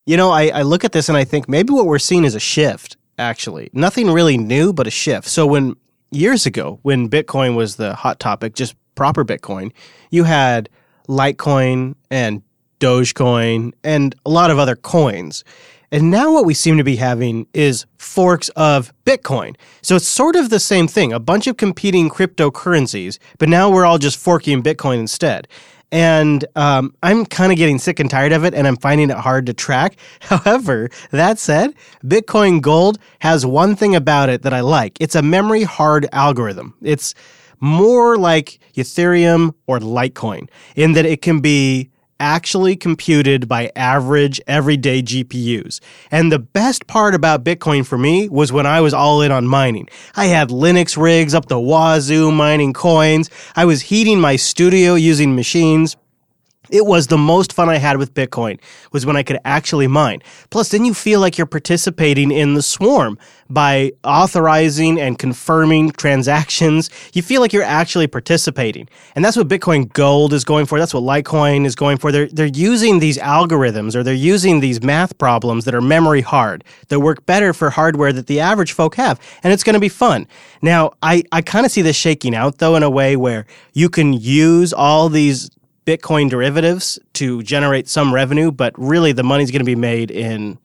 you 0.06 0.16
know, 0.16 0.30
I, 0.30 0.48
I 0.48 0.62
look 0.62 0.84
at 0.84 0.92
this 0.92 1.08
and 1.08 1.16
I 1.16 1.24
think 1.24 1.48
maybe 1.48 1.72
what 1.72 1.86
we're 1.86 1.98
seeing 1.98 2.24
is 2.24 2.34
a 2.34 2.40
shift, 2.40 2.96
actually. 3.18 3.70
Nothing 3.72 4.10
really 4.10 4.38
new, 4.38 4.72
but 4.72 4.86
a 4.86 4.90
shift. 4.90 5.28
So 5.28 5.46
when 5.46 5.76
years 6.10 6.46
ago, 6.46 6.80
when 6.82 7.08
Bitcoin 7.08 7.54
was 7.54 7.76
the 7.76 7.94
hot 7.94 8.18
topic, 8.18 8.54
just 8.54 8.74
proper 8.94 9.24
Bitcoin, 9.24 9.72
you 10.10 10.24
had 10.24 10.68
Litecoin 11.10 11.96
and 12.10 12.42
Dogecoin 12.78 13.72
and 13.84 14.14
a 14.24 14.30
lot 14.30 14.50
of 14.50 14.58
other 14.58 14.76
coins. 14.76 15.44
And 15.92 16.10
now 16.10 16.32
what 16.32 16.46
we 16.46 16.54
seem 16.54 16.76
to 16.78 16.84
be 16.84 16.96
having 16.96 17.48
is 17.52 17.84
forks 17.98 18.48
of 18.50 18.92
Bitcoin. 19.04 19.56
So 19.82 19.96
it's 19.96 20.06
sort 20.06 20.36
of 20.36 20.48
the 20.48 20.60
same 20.60 20.86
thing, 20.86 21.12
a 21.12 21.18
bunch 21.18 21.48
of 21.48 21.56
competing 21.56 22.08
cryptocurrencies, 22.08 23.18
but 23.38 23.48
now 23.48 23.68
we're 23.68 23.84
all 23.84 23.98
just 23.98 24.16
forking 24.16 24.62
Bitcoin 24.62 25.00
instead. 25.00 25.48
And 25.92 26.44
um, 26.54 26.94
I'm 27.02 27.26
kind 27.26 27.50
of 27.50 27.58
getting 27.58 27.80
sick 27.80 27.98
and 27.98 28.08
tired 28.08 28.30
of 28.30 28.44
it, 28.44 28.54
and 28.54 28.68
I'm 28.68 28.76
finding 28.76 29.10
it 29.10 29.16
hard 29.16 29.46
to 29.46 29.52
track. 29.52 29.96
However, 30.20 30.88
that 31.10 31.40
said, 31.40 31.74
Bitcoin 32.04 32.62
Gold 32.62 33.00
has 33.18 33.44
one 33.44 33.74
thing 33.74 33.96
about 33.96 34.28
it 34.28 34.42
that 34.42 34.54
I 34.54 34.60
like 34.60 34.96
it's 35.00 35.16
a 35.16 35.22
memory 35.22 35.64
hard 35.64 36.06
algorithm. 36.12 36.74
It's 36.80 37.14
more 37.60 38.16
like 38.16 38.58
Ethereum 38.74 39.54
or 39.66 39.78
Litecoin 39.78 40.48
in 40.74 40.92
that 40.92 41.06
it 41.06 41.22
can 41.22 41.40
be 41.40 41.90
actually 42.20 42.76
computed 42.76 43.48
by 43.48 43.72
average 43.74 44.40
everyday 44.46 45.02
GPUs. 45.02 45.80
And 46.10 46.30
the 46.30 46.38
best 46.38 46.86
part 46.86 47.14
about 47.14 47.42
Bitcoin 47.44 47.84
for 47.84 47.96
me 47.96 48.28
was 48.28 48.52
when 48.52 48.66
I 48.66 48.80
was 48.82 48.94
all 48.94 49.22
in 49.22 49.32
on 49.32 49.46
mining. 49.46 49.88
I 50.14 50.26
had 50.26 50.50
Linux 50.50 50.96
rigs 51.00 51.34
up 51.34 51.46
the 51.46 51.58
wazoo 51.58 52.30
mining 52.30 52.74
coins. 52.74 53.30
I 53.56 53.64
was 53.64 53.82
heating 53.82 54.20
my 54.20 54.36
studio 54.36 54.94
using 54.94 55.34
machines. 55.34 55.96
It 56.70 56.86
was 56.86 57.08
the 57.08 57.18
most 57.18 57.52
fun 57.52 57.68
I 57.68 57.76
had 57.76 57.96
with 57.96 58.14
Bitcoin 58.14 58.58
was 58.92 59.04
when 59.04 59.16
I 59.16 59.22
could 59.22 59.38
actually 59.44 59.86
mine. 59.86 60.22
Plus, 60.50 60.70
then 60.70 60.84
you 60.84 60.94
feel 60.94 61.20
like 61.20 61.36
you're 61.36 61.46
participating 61.46 62.30
in 62.30 62.54
the 62.54 62.62
swarm 62.62 63.18
by 63.48 63.92
authorizing 64.04 65.00
and 65.00 65.18
confirming 65.18 65.90
transactions. 65.90 66.88
You 67.12 67.22
feel 67.22 67.40
like 67.40 67.52
you're 67.52 67.62
actually 67.62 68.06
participating. 68.06 68.88
And 69.14 69.24
that's 69.24 69.36
what 69.36 69.48
Bitcoin 69.48 69.92
Gold 69.92 70.32
is 70.32 70.44
going 70.44 70.66
for. 70.66 70.78
That's 70.78 70.94
what 70.94 71.02
Litecoin 71.02 71.66
is 71.66 71.74
going 71.74 71.98
for. 71.98 72.12
They're, 72.12 72.28
they're 72.28 72.46
using 72.46 73.00
these 73.00 73.18
algorithms 73.18 73.96
or 73.96 74.02
they're 74.02 74.14
using 74.14 74.60
these 74.60 74.82
math 74.82 75.18
problems 75.18 75.64
that 75.64 75.74
are 75.74 75.80
memory 75.80 76.20
hard, 76.20 76.62
that 76.88 77.00
work 77.00 77.26
better 77.26 77.52
for 77.52 77.70
hardware 77.70 78.12
that 78.12 78.28
the 78.28 78.40
average 78.40 78.72
folk 78.72 78.94
have. 78.94 79.20
And 79.42 79.52
it's 79.52 79.64
going 79.64 79.74
to 79.74 79.80
be 79.80 79.88
fun. 79.88 80.26
Now, 80.62 80.92
I, 81.02 81.24
I 81.32 81.42
kind 81.42 81.66
of 81.66 81.72
see 81.72 81.82
this 81.82 81.96
shaking 81.96 82.34
out, 82.34 82.58
though, 82.58 82.76
in 82.76 82.82
a 82.82 82.90
way 82.90 83.16
where 83.16 83.46
you 83.72 83.88
can 83.88 84.12
use 84.12 84.72
all 84.72 85.08
these 85.08 85.50
Bitcoin 85.86 86.28
derivatives 86.28 86.98
to 87.14 87.42
generate 87.42 87.88
some 87.88 88.12
revenue, 88.12 88.50
but 88.50 88.74
really 88.76 89.12
the 89.12 89.22
money's 89.22 89.50
going 89.50 89.60
to 89.60 89.64
be 89.64 89.76
made 89.76 90.10
in 90.10 90.58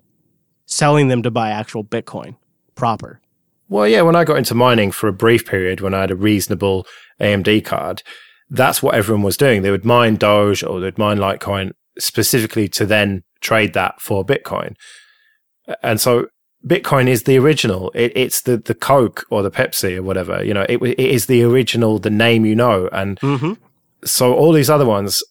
selling 0.65 1.07
them 1.07 1.23
to 1.23 1.31
buy 1.31 1.49
actual 1.49 1.83
Bitcoin 1.83 2.35
proper. 2.75 3.21
Well, 3.69 3.87
yeah, 3.87 4.01
when 4.01 4.15
I 4.15 4.25
got 4.25 4.37
into 4.37 4.53
mining 4.53 4.91
for 4.91 5.07
a 5.07 5.13
brief 5.13 5.45
period 5.45 5.81
when 5.81 5.93
I 5.93 6.01
had 6.01 6.11
a 6.11 6.15
reasonable 6.15 6.85
AMD 7.19 7.65
card, 7.65 8.03
that's 8.49 8.83
what 8.83 8.93
everyone 8.93 9.23
was 9.23 9.37
doing. 9.37 9.61
They 9.61 9.71
would 9.71 9.85
mine 9.85 10.17
Doge 10.17 10.63
or 10.63 10.79
they'd 10.79 10.97
mine 10.97 11.17
Litecoin 11.17 11.71
specifically 11.97 12.67
to 12.69 12.85
then 12.85 13.23
trade 13.41 13.73
that 13.73 14.01
for 14.01 14.23
Bitcoin. 14.25 14.75
And 15.81 15.99
so 15.99 16.27
Bitcoin 16.67 17.07
is 17.07 17.23
the 17.23 17.39
original. 17.39 17.91
It, 17.95 18.11
it's 18.15 18.41
the, 18.41 18.57
the 18.57 18.75
Coke 18.75 19.25
or 19.31 19.41
the 19.41 19.49
Pepsi 19.49 19.97
or 19.97 20.03
whatever. 20.03 20.43
You 20.43 20.53
know, 20.53 20.65
it, 20.69 20.81
it 20.81 20.99
is 20.99 21.25
the 21.25 21.41
original, 21.43 21.97
the 21.97 22.11
name 22.11 22.45
you 22.45 22.55
know. 22.55 22.89
And 22.91 23.19
mm-hmm 23.21 23.64
so 24.05 24.33
all 24.33 24.51
these 24.51 24.69
other 24.69 24.85
ones, 24.85 25.23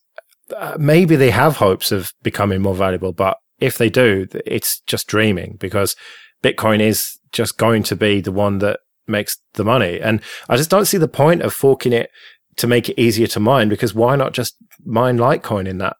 uh, 0.57 0.77
maybe 0.79 1.17
they 1.17 1.31
have 1.31 1.57
hopes 1.57 1.93
of 1.93 2.13
becoming 2.23 2.61
more 2.61 2.75
valuable, 2.75 3.13
but 3.13 3.39
if 3.61 3.79
they 3.79 3.89
do, 3.89 4.27
it's 4.45 4.81
just 4.87 5.07
dreaming 5.07 5.57
because 5.59 5.97
Bitcoin 6.43 6.81
is 6.81 7.19
just 7.33 7.57
going 7.57 7.83
to 7.85 7.97
be 7.97 8.21
the 8.21 8.33
one 8.33 8.59
that 8.59 8.81
makes 9.07 9.39
the 9.55 9.65
money. 9.65 10.01
And 10.01 10.21
I 10.49 10.57
just 10.57 10.71
don't 10.71 10.87
see 10.87 10.99
the 10.99 11.09
point 11.09 11.43
of 11.43 11.55
forking 11.55 11.93
it 11.93 12.11
to 12.57 12.67
make 12.67 12.89
it 12.89 13.01
easier 13.01 13.27
to 13.29 13.41
mine 13.41 13.69
because 13.69 13.95
why 13.95 14.17
not 14.17 14.33
just 14.33 14.57
mine 14.85 15.19
Litecoin 15.19 15.67
in 15.67 15.79
that 15.79 15.97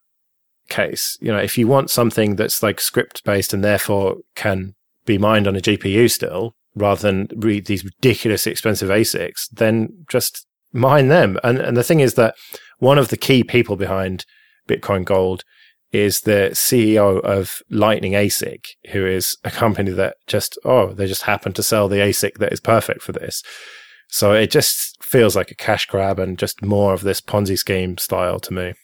case? 0.69 1.17
You 1.21 1.33
know, 1.33 1.39
if 1.39 1.57
you 1.59 1.67
want 1.67 1.91
something 1.91 2.37
that's 2.37 2.63
like 2.63 2.79
scrypt 2.79 3.23
based 3.25 3.55
and 3.55 3.65
therefore 3.65 4.17
can 4.35 4.75
be 5.07 5.19
mined 5.19 5.47
on 5.47 5.57
a 5.57 5.61
GPU 5.61 6.11
still 6.11 6.55
rather 6.75 7.03
than 7.03 7.29
read 7.37 7.67
these 7.67 7.85
ridiculous 7.85 8.47
expensive 8.47 8.89
ASICs, 8.89 9.49
then 9.53 10.05
just 10.09 10.47
mine 10.75 11.09
them. 11.09 11.39
And, 11.43 11.59
and 11.59 11.77
the 11.77 11.83
thing 11.83 12.01
is 12.01 12.15
that 12.15 12.35
one 12.79 12.99
of 12.99 13.09
the 13.09 13.17
key 13.17 13.45
people 13.45 13.77
behind 13.77 14.27
Bitcoin 14.69 15.05
Gold 15.05 15.45
is 15.93 16.23
the 16.23 16.51
CEO 16.53 17.21
of 17.21 17.63
Lightning 17.71 18.13
ASIC, 18.13 18.65
who 18.91 19.07
is 19.07 19.37
a 19.45 19.51
company 19.51 19.93
that 19.93 20.17
just, 20.27 20.59
oh, 20.65 20.93
they 20.93 21.07
just 21.07 21.23
happen 21.23 21.53
to 21.53 21.63
sell 21.63 21.89
the 21.89 21.99
ASIC 21.99 22.39
that 22.39 22.53
is 22.53 22.61
perfect 22.61 23.01
for 23.01 23.13
this. 23.13 23.43
So 24.09 24.33
it 24.33 24.51
just 24.51 25.03
feels 25.03 25.37
like 25.37 25.51
a 25.51 25.57
cash 25.57 25.87
grab 25.87 26.19
and 26.19 26.39
just 26.39 26.63
more 26.65 26.93
of 26.93 27.03
this 27.03 27.21
Ponzi 27.21 27.57
scheme 27.57 27.97
style 27.97 28.41
to 28.41 28.53
me. 28.53 28.75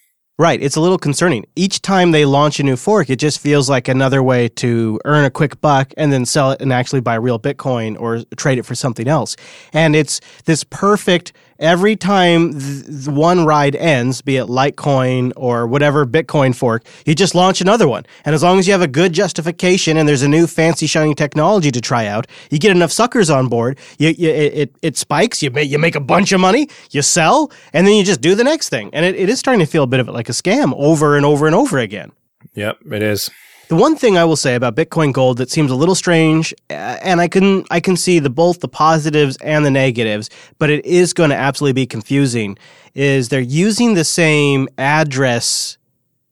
Right. 0.41 0.63
It's 0.63 0.77
a 0.77 0.81
little 0.81 0.97
concerning. 0.97 1.45
Each 1.55 1.83
time 1.83 2.13
they 2.13 2.25
launch 2.25 2.61
a 2.61 2.63
new 2.63 2.77
fork, 2.77 3.11
it 3.11 3.19
just 3.19 3.41
feels 3.41 3.69
like 3.69 3.89
another 3.89 4.23
way 4.23 4.49
to 4.49 4.99
earn 5.05 5.27
a 5.27 5.31
quick 5.31 5.61
buck 5.61 5.93
and 5.99 6.11
then 6.11 6.25
sell 6.25 6.53
it 6.53 6.63
and 6.63 6.73
actually 6.73 7.03
buy 7.03 7.17
real 7.17 7.39
Bitcoin 7.39 8.01
or 8.01 8.23
trade 8.37 8.57
it 8.57 8.65
for 8.65 8.75
something 8.75 9.07
else. 9.07 9.37
And 9.75 9.95
it's 9.95 10.19
this 10.47 10.65
perfect 10.65 11.35
every 11.61 11.95
time 11.95 12.59
th- 12.59 13.07
one 13.07 13.45
ride 13.45 13.77
ends, 13.77 14.23
be 14.23 14.37
it 14.37 14.47
Litecoin 14.47 15.33
or 15.37 15.67
whatever 15.67 16.05
Bitcoin 16.07 16.55
fork, 16.55 16.85
you 17.07 17.15
just 17.15 17.35
launch 17.35 17.61
another 17.61 17.87
one. 17.87 18.05
And 18.25 18.35
as 18.35 18.43
long 18.43 18.59
as 18.59 18.67
you 18.67 18.73
have 18.73 18.83
a 18.83 18.89
good 18.89 19.13
justification 19.13 19.97
and 19.97 20.09
there's 20.09 20.23
a 20.23 20.29
new 20.29 20.47
fancy 20.47 20.87
shiny 20.87 21.15
technology 21.15 21.71
to 21.71 21.81
try 21.81 22.07
out, 22.07 22.27
you 22.51 22.59
get 22.59 22.71
enough 22.75 22.91
suckers 22.91 23.31
on 23.31 23.49
board, 23.49 23.79
you, 23.99 24.09
you, 24.09 24.31
it, 24.31 24.75
it 24.83 24.97
spikes, 24.97 25.43
you 25.43 25.51
make, 25.51 25.71
you 25.71 25.79
make 25.79 25.95
a 25.95 26.01
bunch 26.01 26.33
of 26.33 26.41
money, 26.41 26.69
you 26.91 27.03
sell, 27.03 27.53
and 27.73 27.87
then 27.87 27.95
you 27.95 28.03
just 28.03 28.21
do 28.21 28.35
the 28.35 28.45
next 28.45 28.71
thing. 28.71 28.91
And 28.93 29.05
it, 29.05 29.15
it 29.15 29.29
is 29.29 29.39
starting 29.39 29.61
to 29.61 29.71
feel 29.71 29.85
a 29.85 29.87
bit 29.87 30.01
of 30.01 30.09
it 30.09 30.13
like 30.13 30.29
a 30.29 30.33
scam 30.33 30.73
over 30.77 31.17
and 31.17 31.25
over 31.25 31.47
and 31.47 31.55
over 31.55 31.79
again. 31.79 32.13
Yep, 32.55 32.79
it 32.91 33.03
is. 33.03 33.31
The 33.71 33.77
one 33.77 33.95
thing 33.95 34.19
I 34.19 34.25
will 34.25 34.35
say 34.35 34.57
about 34.57 34.75
Bitcoin 34.75 35.13
Gold 35.13 35.39
that 35.39 35.49
seems 35.49 35.71
a 35.71 35.77
little 35.77 35.95
strange, 35.95 36.53
uh, 36.71 36.99
and 37.03 37.21
I 37.21 37.29
can 37.29 37.65
I 37.71 37.79
can 37.79 37.97
see 37.97 38.19
the 38.19 38.29
both 38.29 38.59
the 38.59 38.67
positives 38.67 39.37
and 39.37 39.65
the 39.65 39.71
negatives, 39.71 40.29
but 40.59 40.71
it 40.71 40.85
is 40.85 41.13
going 41.13 41.31
to 41.31 41.37
absolutely 41.37 41.75
be 41.75 41.87
confusing. 41.87 42.59
Is 42.97 43.29
they're 43.29 43.39
using 43.39 43.95
the 43.95 44.03
same 44.03 44.69
address 44.77 45.79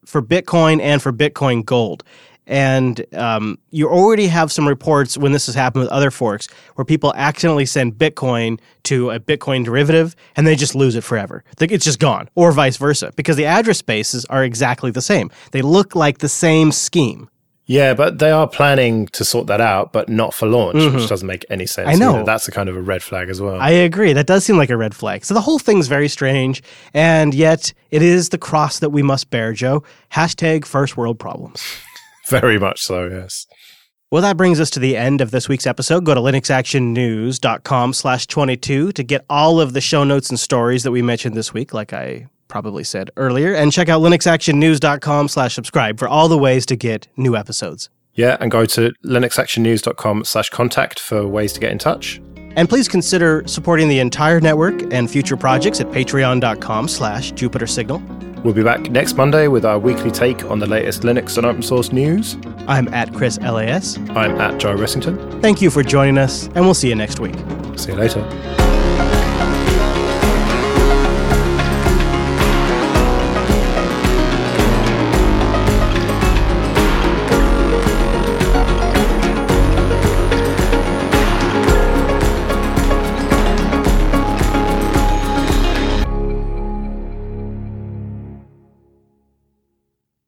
for 0.05 0.21
Bitcoin 0.21 0.81
and 0.81 1.01
for 1.01 1.13
Bitcoin 1.13 1.65
Gold. 1.65 2.03
And 2.49 3.05
um, 3.15 3.59
you 3.71 3.89
already 3.89 4.27
have 4.27 4.51
some 4.51 4.67
reports 4.67 5.17
when 5.19 5.33
this 5.33 5.47
has 5.47 5.55
happened 5.55 5.83
with 5.83 5.93
other 5.93 6.11
forks 6.11 6.49
where 6.75 6.85
people 6.85 7.13
accidentally 7.15 7.67
send 7.67 7.93
Bitcoin 7.95 8.59
to 8.85 9.11
a 9.11 9.21
Bitcoin 9.21 9.65
derivative 9.65 10.17
and 10.35 10.47
they 10.47 10.57
just 10.57 10.75
lose 10.75 10.97
it 10.97 11.05
forever. 11.05 11.45
It's 11.61 11.85
just 11.85 12.01
gone, 12.01 12.31
or 12.35 12.51
vice 12.53 12.79
versa, 12.79 13.13
because 13.17 13.37
the 13.37 13.45
address 13.45 13.79
spaces 13.79 14.25
are 14.27 14.43
exactly 14.43 14.91
the 14.91 15.03
same. 15.03 15.31
They 15.53 15.61
look 15.63 15.95
like 15.95 16.19
the 16.19 16.29
same 16.29 16.73
scheme. 16.73 17.29
Yeah, 17.67 17.93
but 17.93 18.19
they 18.19 18.31
are 18.31 18.49
planning 18.49 19.09
to 19.09 19.27
sort 19.27 19.47
that 19.49 19.61
out, 19.61 19.93
but 19.93 20.09
not 20.09 20.33
for 20.33 20.49
launch, 20.49 20.79
mm-hmm. 20.79 20.97
which 20.97 21.07
doesn't 21.07 21.27
make 21.27 21.45
any 21.51 21.67
sense. 21.67 21.87
I 21.87 21.97
know. 21.97 22.15
Either. 22.15 22.25
That's 22.25 22.49
a 22.49 22.51
kind 22.51 22.71
of 22.71 22.79
a 22.79 22.81
red 22.81 23.03
flag 23.03 23.29
as 23.29 23.43
well. 23.43 23.61
I 23.61 23.69
agree. 23.69 24.15
That 24.15 24.27
does 24.27 24.43
seem 24.43 24.57
like 24.57 24.71
a 24.71 24.77
red 24.79 24.95
flag. 24.95 25.23
So 25.23 25.35
the 25.35 25.43
whole 25.43 25.59
thing's 25.59 25.87
very 25.87 26.09
strange, 26.09 26.63
and 26.95 27.35
yet 27.35 27.75
it 27.91 28.01
is 28.01 28.31
the 28.31 28.39
cross 28.39 28.79
that 28.79 28.89
we 28.89 29.03
must 29.03 29.29
bear, 29.29 29.53
Joe. 29.53 29.85
Hashtag 30.13 30.65
first 30.65 30.97
world 30.97 31.19
problems. 31.19 31.63
Very 32.41 32.59
much 32.59 32.83
so, 32.83 33.07
yes. 33.09 33.47
Well, 34.11 34.23
that 34.23 34.39
brings 34.39 34.59
us 34.59 34.71
to 34.71 34.81
the 34.81 34.97
end 34.97 35.21
of 35.21 35.31
this 35.33 35.49
week's 35.49 35.67
episode. 35.67 36.05
Go 36.07 36.15
to 36.15 36.21
linuxactionnews.com 36.21 37.93
slash 37.93 38.27
22 38.27 38.93
to 38.93 39.03
get 39.03 39.25
all 39.29 39.61
of 39.61 39.75
the 39.75 39.83
show 39.83 40.03
notes 40.03 40.31
and 40.31 40.41
stories 40.41 40.83
that 40.83 40.93
we 40.93 41.03
mentioned 41.03 41.37
this 41.37 41.53
week, 41.53 41.75
like 41.75 41.93
I 41.93 42.29
probably 42.49 42.85
said 42.85 43.11
earlier. 43.19 43.55
And 43.55 43.71
check 43.71 43.91
out 43.91 44.01
linuxactionnews.com 44.01 45.29
slash 45.29 45.55
subscribe 45.55 45.99
for 45.99 46.09
all 46.09 46.29
the 46.29 46.39
ways 46.39 46.65
to 46.67 46.77
get 46.77 47.07
new 47.19 47.37
episodes. 47.37 47.91
Yeah, 48.15 48.39
and 48.41 48.51
go 48.51 48.65
to 48.65 48.93
linuxactionnews.com 49.05 50.25
slash 50.25 50.49
contact 50.51 50.99
for 50.99 51.27
ways 51.29 51.53
to 51.53 51.61
get 51.61 51.71
in 51.71 51.79
touch. 51.79 52.21
And 52.57 52.69
please 52.69 52.89
consider 52.89 53.45
supporting 53.47 53.89
the 53.89 54.01
entire 54.01 54.41
network 54.41 54.93
and 54.93 55.11
future 55.11 55.37
projects 55.37 55.81
at 55.81 55.87
patreon.com 55.89 56.89
slash 56.89 57.31
Jupiter 57.33 57.67
Signal. 57.67 58.03
We'll 58.49 58.55
be 58.55 58.63
back 58.63 58.91
next 58.91 59.15
Monday 59.15 59.47
with 59.47 59.67
our 59.67 59.79
weekly 59.79 60.11
take 60.11 60.43
on 60.47 60.59
the 60.59 60.67
latest 60.67 61.03
Linux 61.03 61.37
and 61.37 61.45
open 61.45 61.61
source 61.61 61.93
news. 61.93 62.39
I'm 62.67 62.89
at 62.95 63.13
Chris 63.13 63.39
LAS. 63.41 63.99
I'm 64.13 64.41
at 64.41 64.59
Joe 64.59 64.75
Ressington. 64.75 65.43
Thank 65.43 65.61
you 65.61 65.69
for 65.69 65.83
joining 65.83 66.17
us, 66.17 66.47
and 66.55 66.65
we'll 66.65 66.73
see 66.73 66.89
you 66.89 66.95
next 66.95 67.21
week. 67.21 67.35
See 67.77 67.93
you 67.93 67.99
later. 67.99 68.78